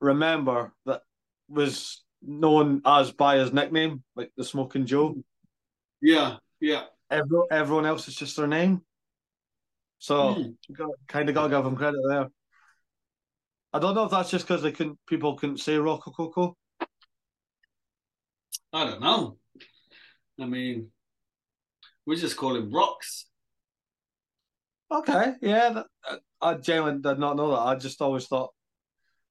remember 0.00 0.72
that 0.86 1.02
was 1.48 2.02
known 2.22 2.82
as 2.84 3.12
by 3.12 3.36
his 3.36 3.52
nickname, 3.52 4.02
like 4.16 4.30
the 4.36 4.44
Smoking 4.44 4.86
Joe. 4.86 5.16
Yeah, 6.02 6.36
yeah. 6.60 6.84
Everyone, 7.10 7.46
everyone 7.50 7.86
else 7.86 8.08
is 8.08 8.14
just 8.16 8.36
their 8.36 8.46
name. 8.46 8.82
So 10.00 10.32
Hmm. 10.34 10.84
kind 11.06 11.28
of 11.28 11.34
got 11.34 11.44
to 11.44 11.56
give 11.56 11.64
him 11.66 11.76
credit 11.76 12.00
there. 12.08 12.28
I 13.72 13.78
don't 13.78 13.94
know 13.94 14.04
if 14.06 14.10
that's 14.10 14.30
just 14.30 14.46
because 14.46 14.62
they 14.62 14.72
couldn't, 14.72 14.98
people 15.06 15.36
couldn't 15.36 15.58
say 15.58 15.74
Rokocoko. 15.76 16.54
I 18.72 18.84
don't 18.84 19.00
know. 19.00 19.36
I 20.40 20.46
mean, 20.46 20.90
we 22.06 22.16
just 22.16 22.36
call 22.36 22.56
him 22.56 22.72
Rocks. 22.72 23.26
Okay, 24.90 25.34
yeah, 25.42 25.68
that, 25.70 26.20
I 26.40 26.54
genuinely 26.54 27.02
did 27.02 27.18
not 27.18 27.36
know 27.36 27.50
that. 27.50 27.58
I 27.60 27.74
just 27.76 28.00
always 28.02 28.26
thought 28.26 28.50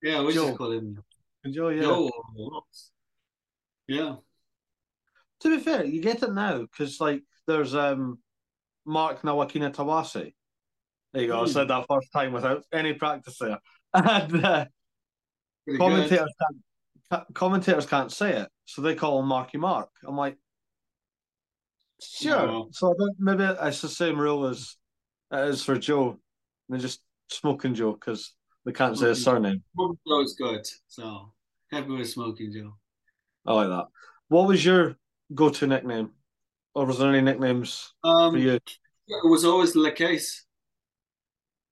Yeah, 0.02 0.24
we 0.24 0.34
Joe. 0.34 0.46
just 0.48 0.58
call 0.58 0.72
him 0.72 1.04
Joe. 1.52 1.70
Yeah. 1.70 1.82
Joe 1.82 2.12
Rocks. 2.38 2.92
Yeah. 3.88 4.18
To 5.42 5.50
be 5.58 5.62
fair, 5.62 5.84
you 5.84 6.02
get 6.02 6.22
it 6.24 6.32
now 6.34 6.60
because 6.62 7.02
like 7.02 7.24
there's 7.48 7.74
um 7.76 8.20
Mark 8.86 9.22
Nawaqanitawase. 9.24 10.34
There 11.14 11.24
you 11.24 11.28
go. 11.28 11.40
I 11.42 11.46
Hmm. 11.46 11.52
said 11.52 11.68
that 11.70 11.86
first 11.90 12.12
time 12.14 12.34
without 12.34 12.64
any 12.72 12.94
practice 12.94 13.38
there. 13.40 13.60
And 13.94 14.46
uh, 14.46 14.66
commentators 15.78 16.32
can't 16.40 17.34
commentators 17.34 17.88
can't 17.88 18.12
say 18.12 18.34
it, 18.38 18.50
so 18.66 18.82
they 18.84 18.94
call 18.94 19.20
him 19.20 19.26
Marky 19.28 19.58
Mark. 19.58 19.90
I'm 20.06 20.16
like, 20.16 20.38
sure. 22.02 22.46
No. 22.48 22.68
So 22.72 22.92
I 22.92 22.94
don't, 23.00 23.16
maybe 23.20 23.44
it's 23.62 23.82
the 23.82 23.90
same 23.90 24.20
rule 24.20 24.46
as 24.46 24.76
it 25.32 25.40
is 25.50 25.64
for 25.64 25.78
Joe. 25.80 26.20
They're 26.70 26.80
just 26.80 27.02
smoking 27.30 27.74
Joe 27.74 27.94
because 27.94 28.34
they 28.64 28.72
can't 28.72 28.96
say 28.98 29.08
his 29.10 29.24
surname. 29.24 29.64
Smoking 29.74 29.98
Joe's 30.08 30.36
good. 30.36 30.68
So 30.88 31.34
happy 31.72 31.90
with 31.90 32.10
Smoking 32.10 32.52
Joe. 32.54 32.74
I 33.48 33.54
like 33.54 33.70
that. 33.70 33.86
What 34.28 34.48
was 34.48 34.64
your 34.64 34.98
go-to 35.34 35.66
nickname, 35.66 36.12
or 36.76 36.86
was 36.86 37.00
there 37.00 37.10
any 37.10 37.22
nicknames 37.22 37.92
Um, 38.04 38.34
for 38.34 38.38
you? 38.40 38.52
it 38.54 38.70
was 39.24 39.46
always 39.46 39.76
Le 39.76 39.92
Case. 39.92 40.46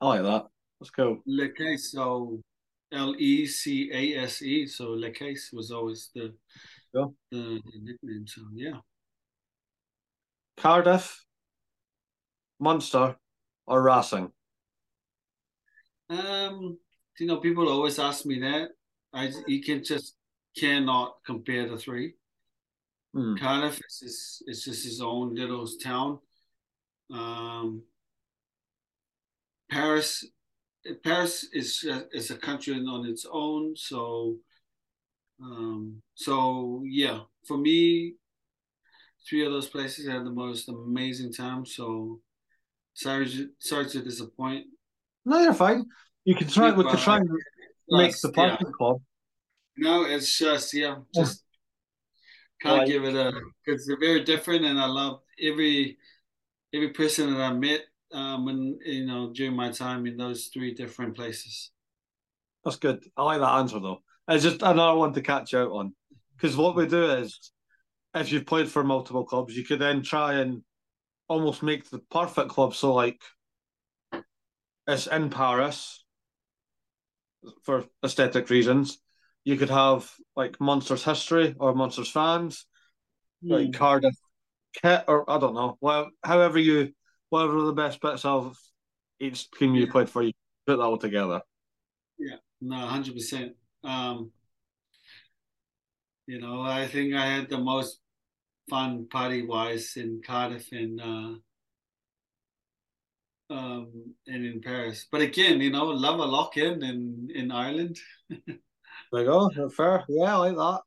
I 0.02 0.08
like 0.08 0.24
that. 0.24 0.46
That's 0.80 0.92
cool. 0.92 1.22
Le 1.26 1.50
Case. 1.50 1.92
So 1.92 2.40
L 2.92 3.16
E 3.18 3.46
C 3.46 3.90
A 3.94 4.24
S 4.24 4.42
E. 4.42 4.68
So 4.68 4.90
Le 4.92 5.12
Case 5.12 5.50
was 5.52 5.72
always 5.72 6.10
the, 6.14 6.34
Yeah. 6.94 7.06
the 7.32 7.62
the 7.66 7.80
nickname. 7.82 8.26
So 8.28 8.42
yeah. 8.54 8.80
Cardiff, 10.58 11.24
Munster, 12.60 13.16
or 13.68 13.82
Racing? 13.84 14.32
Um, 16.10 16.78
you 17.20 17.28
know, 17.28 17.38
people 17.38 17.70
always 17.70 18.00
ask 18.00 18.26
me 18.26 18.40
that. 18.40 18.70
I 19.14 19.32
you 19.48 19.62
can 19.62 19.84
just 19.84 20.16
cannot 20.58 21.16
compare 21.26 21.68
the 21.70 21.78
three. 21.78 22.16
Hmm. 23.14 23.36
Cardiff 23.36 23.80
is 24.02 24.42
it's 24.48 24.64
just 24.64 24.84
his 24.84 25.02
own 25.02 25.36
little 25.36 25.68
town. 25.84 26.20
Um, 27.12 27.84
Paris, 29.70 30.26
Paris 31.04 31.46
is 31.54 31.86
is 32.12 32.32
a 32.32 32.38
country 32.38 32.74
on 32.74 33.06
its 33.06 33.26
own. 33.30 33.76
So, 33.76 34.38
um, 35.42 36.02
so 36.16 36.84
yeah, 36.86 37.22
for 37.46 37.58
me, 37.58 38.16
three 39.28 39.46
of 39.46 39.52
those 39.52 39.68
places 39.68 40.08
had 40.08 40.26
the 40.26 40.32
most 40.32 40.70
amazing 40.70 41.34
time. 41.34 41.66
So, 41.66 42.22
sorry, 42.94 43.30
to- 43.30 43.50
sorry 43.60 43.90
to 43.90 44.02
disappoint. 44.02 44.68
No, 45.26 45.40
you're 45.40 45.54
fine. 45.54 45.86
You 46.24 46.36
can 46.36 46.48
try. 46.48 46.72
We 46.72 46.84
could 46.84 47.00
try 47.00 47.18
and 47.18 47.30
make 47.90 48.20
the 48.20 48.30
yeah. 48.30 48.50
parking 48.50 48.72
club. 48.72 49.02
No, 49.78 50.06
it's 50.06 50.38
just 50.38 50.74
yeah, 50.74 50.96
just 51.14 51.44
can't 52.62 52.80
Right. 52.80 52.88
give 52.88 53.04
it 53.04 53.16
a 53.16 53.32
because 53.64 53.86
they're 53.86 54.00
very 54.00 54.24
different, 54.24 54.66
and 54.66 54.80
I 54.80 54.86
love 54.86 55.22
every 55.40 55.98
every 56.74 56.90
person 56.90 57.34
that 57.34 57.42
I 57.42 57.54
met 57.54 57.82
um 58.14 58.46
when 58.46 58.80
you 58.86 59.06
know 59.06 59.32
during 59.34 59.56
my 59.56 59.72
time 59.72 60.06
in 60.06 60.18
those 60.18 60.50
three 60.54 60.74
different 60.74 61.16
places. 61.16 61.72
That's 62.64 62.78
good. 62.78 63.04
I 63.16 63.24
like 63.24 63.40
that 63.40 63.56
answer 63.56 63.80
though. 63.80 64.00
It's 64.28 64.44
just 64.44 64.62
another 64.62 64.98
one 64.98 65.14
to 65.14 65.22
catch 65.22 65.54
out 65.54 65.72
on. 65.72 65.94
Because 66.36 66.58
what 66.58 66.76
we 66.76 66.86
do 66.86 67.10
is, 67.12 67.52
if 68.14 68.32
you've 68.32 68.46
played 68.46 68.70
for 68.70 68.84
multiple 68.84 69.24
clubs, 69.24 69.56
you 69.56 69.64
could 69.64 69.80
then 69.80 70.02
try 70.02 70.36
and 70.36 70.64
almost 71.28 71.64
make 71.64 71.90
the 71.90 72.00
perfect 72.12 72.50
club. 72.50 72.76
So 72.76 72.94
like, 72.94 73.22
it's 74.86 75.08
in 75.08 75.30
Paris 75.30 76.04
for 77.64 77.86
aesthetic 78.04 78.50
reasons. 78.50 78.98
You 79.44 79.58
could 79.58 79.70
have 79.70 80.12
like 80.36 80.60
Munsters 80.60 81.04
history 81.04 81.56
or 81.58 81.74
Munsters 81.74 82.12
fans, 82.12 82.66
like 83.42 83.72
Cardiff 83.74 84.16
kit, 84.82 85.06
or 85.08 85.30
I 85.30 85.40
don't 85.40 85.56
know. 85.56 85.78
Well, 85.80 86.10
however 86.24 86.60
you, 86.60 86.94
whatever 87.30 87.62
the 87.62 87.74
best 87.74 88.02
bits 88.02 88.26
of 88.26 88.58
each 89.20 89.50
team 89.52 89.76
you 89.76 89.86
Yeah. 89.86 89.92
played 89.92 90.10
for, 90.10 90.22
you 90.24 90.34
put 90.66 90.78
that 90.78 90.84
all 90.84 90.98
together. 90.98 91.42
Yeah, 92.18 92.38
no, 92.62 92.76
hundred 92.88 93.14
percent. 93.16 93.56
Um, 93.84 94.32
you 96.26 96.40
know, 96.40 96.62
I 96.62 96.88
think 96.88 97.14
I 97.14 97.26
had 97.26 97.50
the 97.50 97.58
most 97.58 98.00
fun 98.70 99.08
party 99.08 99.46
wise 99.46 99.96
in 99.96 100.22
Cardiff 100.26 100.72
and 100.72 101.00
uh, 101.02 101.34
um, 103.50 104.14
and 104.28 104.46
in 104.46 104.62
Paris. 104.62 105.08
But 105.12 105.22
again, 105.22 105.62
you 105.62 105.72
know, 105.72 105.86
love 105.86 106.20
a 106.20 106.26
lock 106.26 106.58
in 106.58 106.84
in 106.84 107.30
in 107.34 107.52
Ireland. 107.52 107.98
There 109.10 109.22
you 109.22 109.28
go. 109.28 109.70
Fair. 109.70 110.04
Yeah, 110.10 110.36
I 110.36 110.52
like 110.52 110.56
that. 110.56 110.82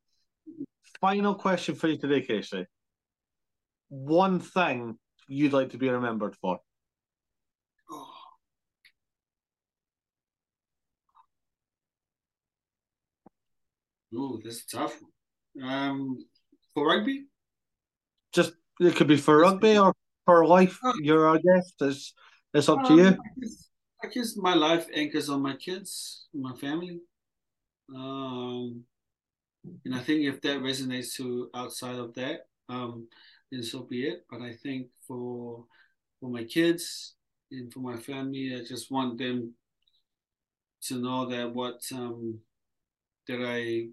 Final 1.00 1.34
question 1.34 1.74
for 1.74 1.88
you 1.88 1.96
today, 1.96 2.20
Casey. 2.20 2.66
One 3.88 4.40
thing 4.40 4.98
you'd 5.30 5.52
like 5.52 5.70
to 5.70 5.78
be 5.78 5.88
remembered 5.88 6.36
for. 6.36 6.60
Oh. 14.12 14.40
This 14.42 14.56
is 14.56 14.64
tough. 14.64 14.98
Um, 15.62 16.18
for 16.74 16.88
rugby, 16.88 17.26
Just 18.32 18.54
it 18.80 18.96
could 18.96 19.06
be 19.06 19.16
for 19.16 19.38
rugby 19.38 19.78
or 19.78 19.94
for 20.26 20.44
life. 20.46 20.76
You're 21.00 21.28
our 21.28 21.38
guest. 21.38 21.74
It's 21.80 22.12
it's 22.52 22.68
up 22.68 22.82
to 22.86 22.92
Um, 22.92 22.98
you. 22.98 23.06
I 23.06 23.40
guess, 23.40 23.68
I 24.02 24.06
guess 24.08 24.36
my 24.36 24.54
life 24.54 24.88
anchors 24.92 25.28
on 25.28 25.42
my 25.42 25.54
kids, 25.54 26.26
my 26.34 26.56
family. 26.56 27.00
Um, 27.94 28.82
and 29.84 29.94
I 29.94 30.00
think 30.00 30.22
if 30.22 30.40
that 30.42 30.58
resonates 30.58 31.14
to 31.16 31.48
outside 31.54 31.96
of 31.96 32.14
that, 32.14 32.46
um, 32.68 33.06
then 33.50 33.62
so 33.62 33.80
be 33.80 34.06
it. 34.06 34.26
But 34.30 34.42
I 34.42 34.54
think 34.54 34.88
for 35.06 35.64
for 36.20 36.30
my 36.30 36.44
kids 36.44 37.14
and 37.50 37.72
for 37.72 37.80
my 37.80 37.96
family, 37.96 38.54
I 38.54 38.64
just 38.64 38.90
want 38.90 39.18
them 39.18 39.54
to 40.82 40.94
know 40.96 41.26
that 41.26 41.54
what 41.54 41.80
um, 41.92 42.40
that 43.28 43.40
I, 43.44 43.88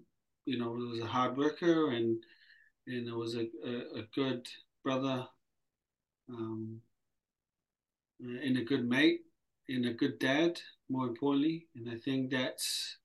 you 0.46 0.58
know, 0.58 0.70
was 0.70 1.00
a 1.00 1.06
hard 1.06 1.36
worker 1.36 1.90
and 1.92 2.22
and 2.86 3.10
I 3.10 3.14
was 3.14 3.34
a, 3.34 3.46
a, 3.64 4.00
a 4.00 4.02
good 4.14 4.46
brother. 4.82 5.26
Um, 6.30 6.82
and 8.20 8.56
a 8.56 8.64
good 8.64 8.88
mate 8.88 9.20
and 9.68 9.86
a 9.86 9.92
good 9.92 10.18
dad, 10.18 10.60
more 10.88 11.06
importantly. 11.06 11.66
And 11.76 11.88
I 11.90 11.96
think 11.98 12.30
that's 12.30 12.96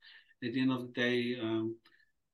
at 0.44 0.54
the 0.54 0.62
end 0.62 0.72
of 0.72 0.82
the 0.82 0.94
day, 0.94 1.38
um, 1.42 1.76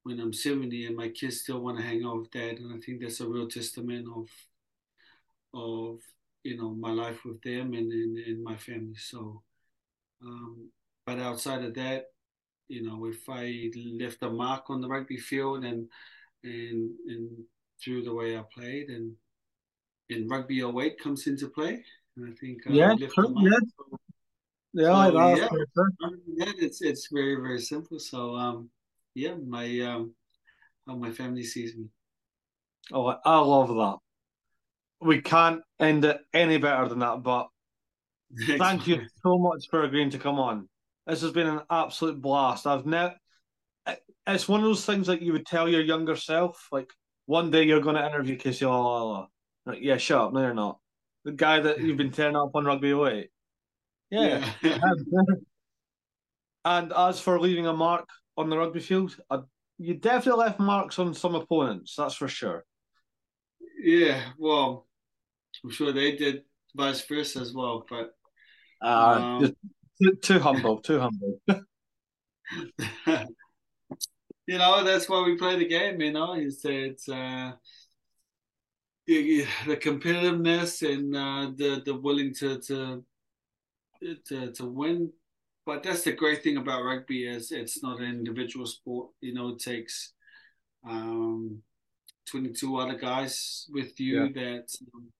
when 0.09 0.19
I'm 0.19 0.33
70 0.33 0.87
and 0.87 0.95
my 0.95 1.09
kids 1.09 1.41
still 1.41 1.59
want 1.59 1.77
to 1.77 1.83
hang 1.83 2.03
out 2.03 2.17
with 2.17 2.31
dad, 2.31 2.57
and 2.57 2.73
I 2.73 2.79
think 2.83 2.99
that's 2.99 3.19
a 3.19 3.27
real 3.27 3.47
testament 3.47 4.07
of 4.15 4.27
of 5.53 5.99
you 6.43 6.57
know 6.57 6.71
my 6.71 6.91
life 6.91 7.23
with 7.25 7.39
them 7.43 7.73
and 7.73 7.91
and, 7.91 8.17
and 8.17 8.43
my 8.43 8.57
family. 8.57 8.95
So, 8.97 9.43
um, 10.25 10.71
but 11.05 11.19
outside 11.19 11.63
of 11.63 11.75
that, 11.75 12.05
you 12.67 12.81
know, 12.81 13.05
if 13.05 13.29
I 13.29 13.69
left 13.99 14.23
a 14.23 14.29
mark 14.31 14.69
on 14.69 14.81
the 14.81 14.87
rugby 14.87 15.17
field 15.17 15.63
and 15.63 15.87
and 16.43 16.89
and 17.07 17.29
through 17.79 18.03
the 18.03 18.13
way 18.13 18.35
I 18.35 18.43
played 18.51 18.89
and 18.89 19.13
and 20.09 20.29
rugby 20.29 20.63
08 20.63 20.99
comes 20.99 21.27
into 21.27 21.49
play. 21.49 21.83
And 22.17 22.27
I 22.27 22.33
think 22.33 22.65
uh, 22.65 22.73
Yeah, 22.73 22.95
true, 23.13 23.35
yeah. 23.37 23.59
Yeah, 24.73 24.91
I 24.91 25.09
So, 25.11 25.35
yeah. 25.37 25.45
Other 26.03 26.17
than 26.25 26.35
that, 26.37 26.55
it's 26.57 26.81
it's 26.81 27.09
very 27.11 27.35
very 27.35 27.61
simple. 27.61 27.99
So 27.99 28.35
um, 28.35 28.69
yeah, 29.15 29.35
my 29.35 29.79
um, 29.81 30.13
how 30.87 30.95
my 30.95 31.11
family 31.11 31.43
sees 31.43 31.75
me. 31.75 31.85
Oh, 32.91 33.15
I 33.23 33.39
love 33.39 33.69
that. 33.69 33.97
We 35.01 35.21
can't 35.21 35.61
end 35.79 36.05
it 36.05 36.19
any 36.33 36.57
better 36.57 36.87
than 36.89 36.99
that. 36.99 37.23
But 37.23 37.47
thank 38.57 38.87
you 38.87 39.01
so 39.23 39.37
much 39.37 39.67
for 39.69 39.83
agreeing 39.83 40.09
to 40.11 40.19
come 40.19 40.39
on. 40.39 40.67
This 41.07 41.21
has 41.21 41.31
been 41.31 41.47
an 41.47 41.61
absolute 41.69 42.21
blast. 42.21 42.67
I've 42.67 42.85
never. 42.85 43.15
It's 44.27 44.47
one 44.47 44.59
of 44.59 44.65
those 44.65 44.85
things 44.85 45.07
that 45.07 45.21
you 45.23 45.33
would 45.33 45.45
tell 45.45 45.67
your 45.67 45.81
younger 45.81 46.15
self, 46.15 46.67
like 46.71 46.89
one 47.25 47.49
day 47.49 47.63
you're 47.63 47.81
going 47.81 47.95
to 47.95 48.05
interview 48.05 48.35
Casey 48.35 48.65
Laulala. 48.65 49.27
Like, 49.65 49.79
yeah, 49.81 49.97
shut 49.97 50.21
up. 50.21 50.33
No, 50.33 50.41
you're 50.41 50.53
not. 50.53 50.79
The 51.25 51.31
guy 51.31 51.59
that 51.59 51.79
you've 51.79 51.97
been 51.97 52.11
tearing 52.11 52.35
up 52.35 52.51
on 52.53 52.65
Rugby 52.65 52.91
08. 52.91 53.29
Yeah. 54.11 54.51
yeah. 54.61 54.79
and 56.65 56.93
as 56.93 57.19
for 57.19 57.39
leaving 57.39 57.67
a 57.67 57.73
mark 57.73 58.07
on 58.39 58.49
the 58.49 58.57
rugby 58.57 58.79
field, 58.79 59.15
I, 59.29 59.41
you 59.77 59.95
definitely 59.95 60.45
left 60.45 60.59
marks 60.59 60.97
on 60.97 61.13
some 61.13 61.35
opponents. 61.35 61.95
That's 61.95 62.15
for 62.15 62.29
sure. 62.29 62.65
Yeah, 63.81 64.31
well, 64.37 64.87
I'm 65.63 65.71
sure 65.71 65.91
they 65.91 66.15
did 66.15 66.43
vice 66.75 67.05
versa 67.05 67.41
as 67.41 67.53
well. 67.53 67.85
But 67.89 68.15
Uh, 68.81 69.41
Um, 69.41 69.55
too, 70.01 70.15
too 70.21 70.39
humble, 70.39 70.79
too 70.79 70.99
humble. 70.99 71.41
you 74.47 74.57
know, 74.57 74.83
that's 74.85 75.09
why 75.09 75.21
we 75.23 75.37
play 75.37 75.57
the 75.57 75.67
game. 75.67 75.99
You 75.99 76.13
know, 76.13 76.33
it's 76.33 76.63
it's 76.63 77.09
uh, 77.09 77.51
the 79.05 79.45
competitiveness 79.67 80.81
and 80.89 81.13
uh, 81.15 81.51
the 81.55 81.81
the 81.85 81.93
willing 81.95 82.33
to 82.35 82.59
to 82.59 83.03
to 84.27 84.51
to 84.53 84.65
win. 84.65 85.11
But 85.69 85.83
that's 85.83 86.01
the 86.01 86.13
great 86.13 86.41
thing 86.41 86.57
about 86.57 86.83
rugby 86.83 87.27
is 87.27 87.51
it's 87.51 87.83
not 87.83 87.99
an 87.99 88.07
individual 88.07 88.65
sport. 88.65 89.09
You 89.21 89.35
know, 89.35 89.49
it 89.49 89.59
takes 89.59 90.13
um, 90.83 91.61
22 92.25 92.75
other 92.75 92.95
guys 92.95 93.67
with 93.71 93.99
you 93.99 94.33
that, 94.33 94.65
um, 94.95 95.11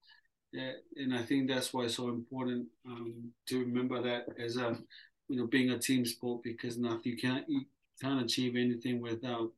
that, 0.52 0.72
and 0.96 1.14
I 1.14 1.22
think 1.22 1.48
that's 1.48 1.72
why 1.72 1.84
it's 1.84 1.94
so 1.94 2.08
important 2.08 2.66
um, 2.84 3.30
to 3.46 3.60
remember 3.60 4.02
that 4.02 4.24
as 4.44 4.56
a, 4.56 4.76
you 5.28 5.36
know, 5.36 5.46
being 5.46 5.70
a 5.70 5.78
team 5.78 6.04
sport 6.04 6.42
because 6.42 6.76
nothing 6.76 7.00
you 7.04 7.16
can't 7.16 7.48
you 7.48 7.60
can't 8.02 8.24
achieve 8.24 8.56
anything 8.56 9.00
without 9.00 9.52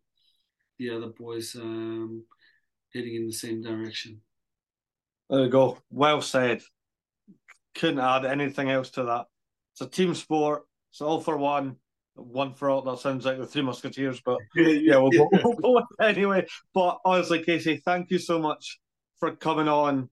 the 0.78 0.90
other 0.90 1.06
boys 1.06 1.56
um, 1.56 2.22
heading 2.92 3.14
in 3.14 3.26
the 3.28 3.32
same 3.32 3.62
direction. 3.62 4.20
There 5.30 5.44
you 5.44 5.48
go. 5.48 5.78
Well 5.88 6.20
said. 6.20 6.60
Couldn't 7.76 8.00
add 8.00 8.26
anything 8.26 8.68
else 8.68 8.90
to 8.90 9.04
that. 9.04 9.28
It's 9.72 9.80
a 9.80 9.86
team 9.86 10.14
sport. 10.14 10.66
It's 10.92 11.00
all 11.00 11.20
for 11.20 11.38
one, 11.38 11.76
one 12.14 12.52
for 12.52 12.68
all. 12.68 12.82
That 12.82 12.98
sounds 12.98 13.24
like 13.24 13.38
the 13.38 13.46
Three 13.46 13.62
Musketeers, 13.62 14.20
but 14.20 14.38
yeah, 14.54 14.98
we'll 14.98 15.10
go, 15.10 15.28
we'll 15.32 15.54
go 15.54 15.74
with 15.74 15.84
it 15.98 16.04
anyway. 16.04 16.46
But 16.74 16.98
honestly, 17.02 17.42
Casey, 17.42 17.78
thank 17.78 18.10
you 18.10 18.18
so 18.18 18.38
much 18.38 18.78
for 19.18 19.34
coming 19.34 19.68
on. 19.68 20.10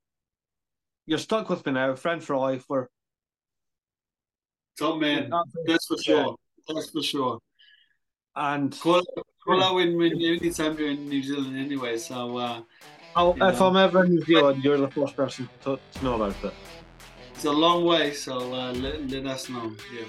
You're 1.04 1.18
stuck 1.18 1.50
with 1.50 1.66
me 1.66 1.72
now, 1.72 1.94
friend 1.96 2.24
for 2.24 2.36
life. 2.36 2.64
We're 2.68 2.86
Top 4.78 4.98
man, 4.98 5.30
that's 5.66 5.86
for 5.86 5.98
sure. 5.98 6.36
That's 6.66 6.88
for 6.88 7.02
sure. 7.02 7.38
and 8.34 8.78
Call, 8.80 9.02
call 9.44 9.62
out 9.62 9.74
when, 9.74 9.98
when 9.98 10.12
anytime 10.12 10.78
you're 10.78 10.92
in 10.92 11.06
New 11.06 11.22
Zealand 11.22 11.58
anyway. 11.58 11.98
So 11.98 12.38
uh, 12.38 12.62
I'll, 13.14 13.36
you 13.36 13.44
if 13.44 13.60
know. 13.60 13.66
I'm 13.66 13.76
ever 13.76 14.06
in 14.06 14.12
New 14.12 14.24
Zealand, 14.24 14.64
you're 14.64 14.78
the 14.78 14.88
first 14.90 15.14
person 15.14 15.50
to, 15.64 15.78
to 15.92 16.04
know 16.04 16.14
about 16.14 16.42
it. 16.42 16.54
it's 17.34 17.44
a 17.44 17.52
long 17.52 17.84
way. 17.84 18.14
So 18.14 18.54
uh, 18.54 18.72
let, 18.72 19.06
let 19.10 19.26
us 19.26 19.50
know. 19.50 19.70
Yeah. 19.94 20.06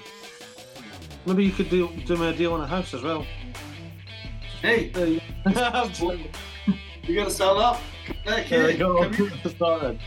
Maybe 1.26 1.44
you 1.44 1.52
could 1.52 1.70
do 1.70 1.88
do 2.06 2.16
me 2.16 2.28
a 2.28 2.32
deal 2.32 2.52
on 2.54 2.60
a 2.60 2.66
house 2.66 2.94
as 2.94 3.02
well. 3.02 3.24
Hey, 4.60 4.88
There 4.90 5.06
you 5.06 5.20
you 7.04 7.14
gotta 7.16 7.30
sell 7.30 7.58
up. 7.58 7.80
Come 8.06 8.16
back 8.24 8.48
There 8.48 8.62
here. 8.62 8.66
we 8.68 8.74
go. 8.78 9.10
Come 9.10 9.12
here. 9.12 9.50
Started. 9.56 9.98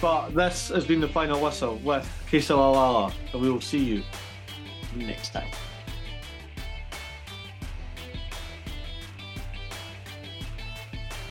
But 0.00 0.30
this 0.30 0.68
has 0.68 0.84
been 0.86 1.00
the 1.00 1.08
final 1.08 1.40
whistle 1.40 1.76
with 1.76 2.08
Casey 2.30 2.52
Laulala, 2.54 3.12
and 3.32 3.40
we 3.42 3.50
will 3.50 3.60
see 3.60 3.78
you 3.82 4.02
next 4.94 5.30
time. 5.30 5.48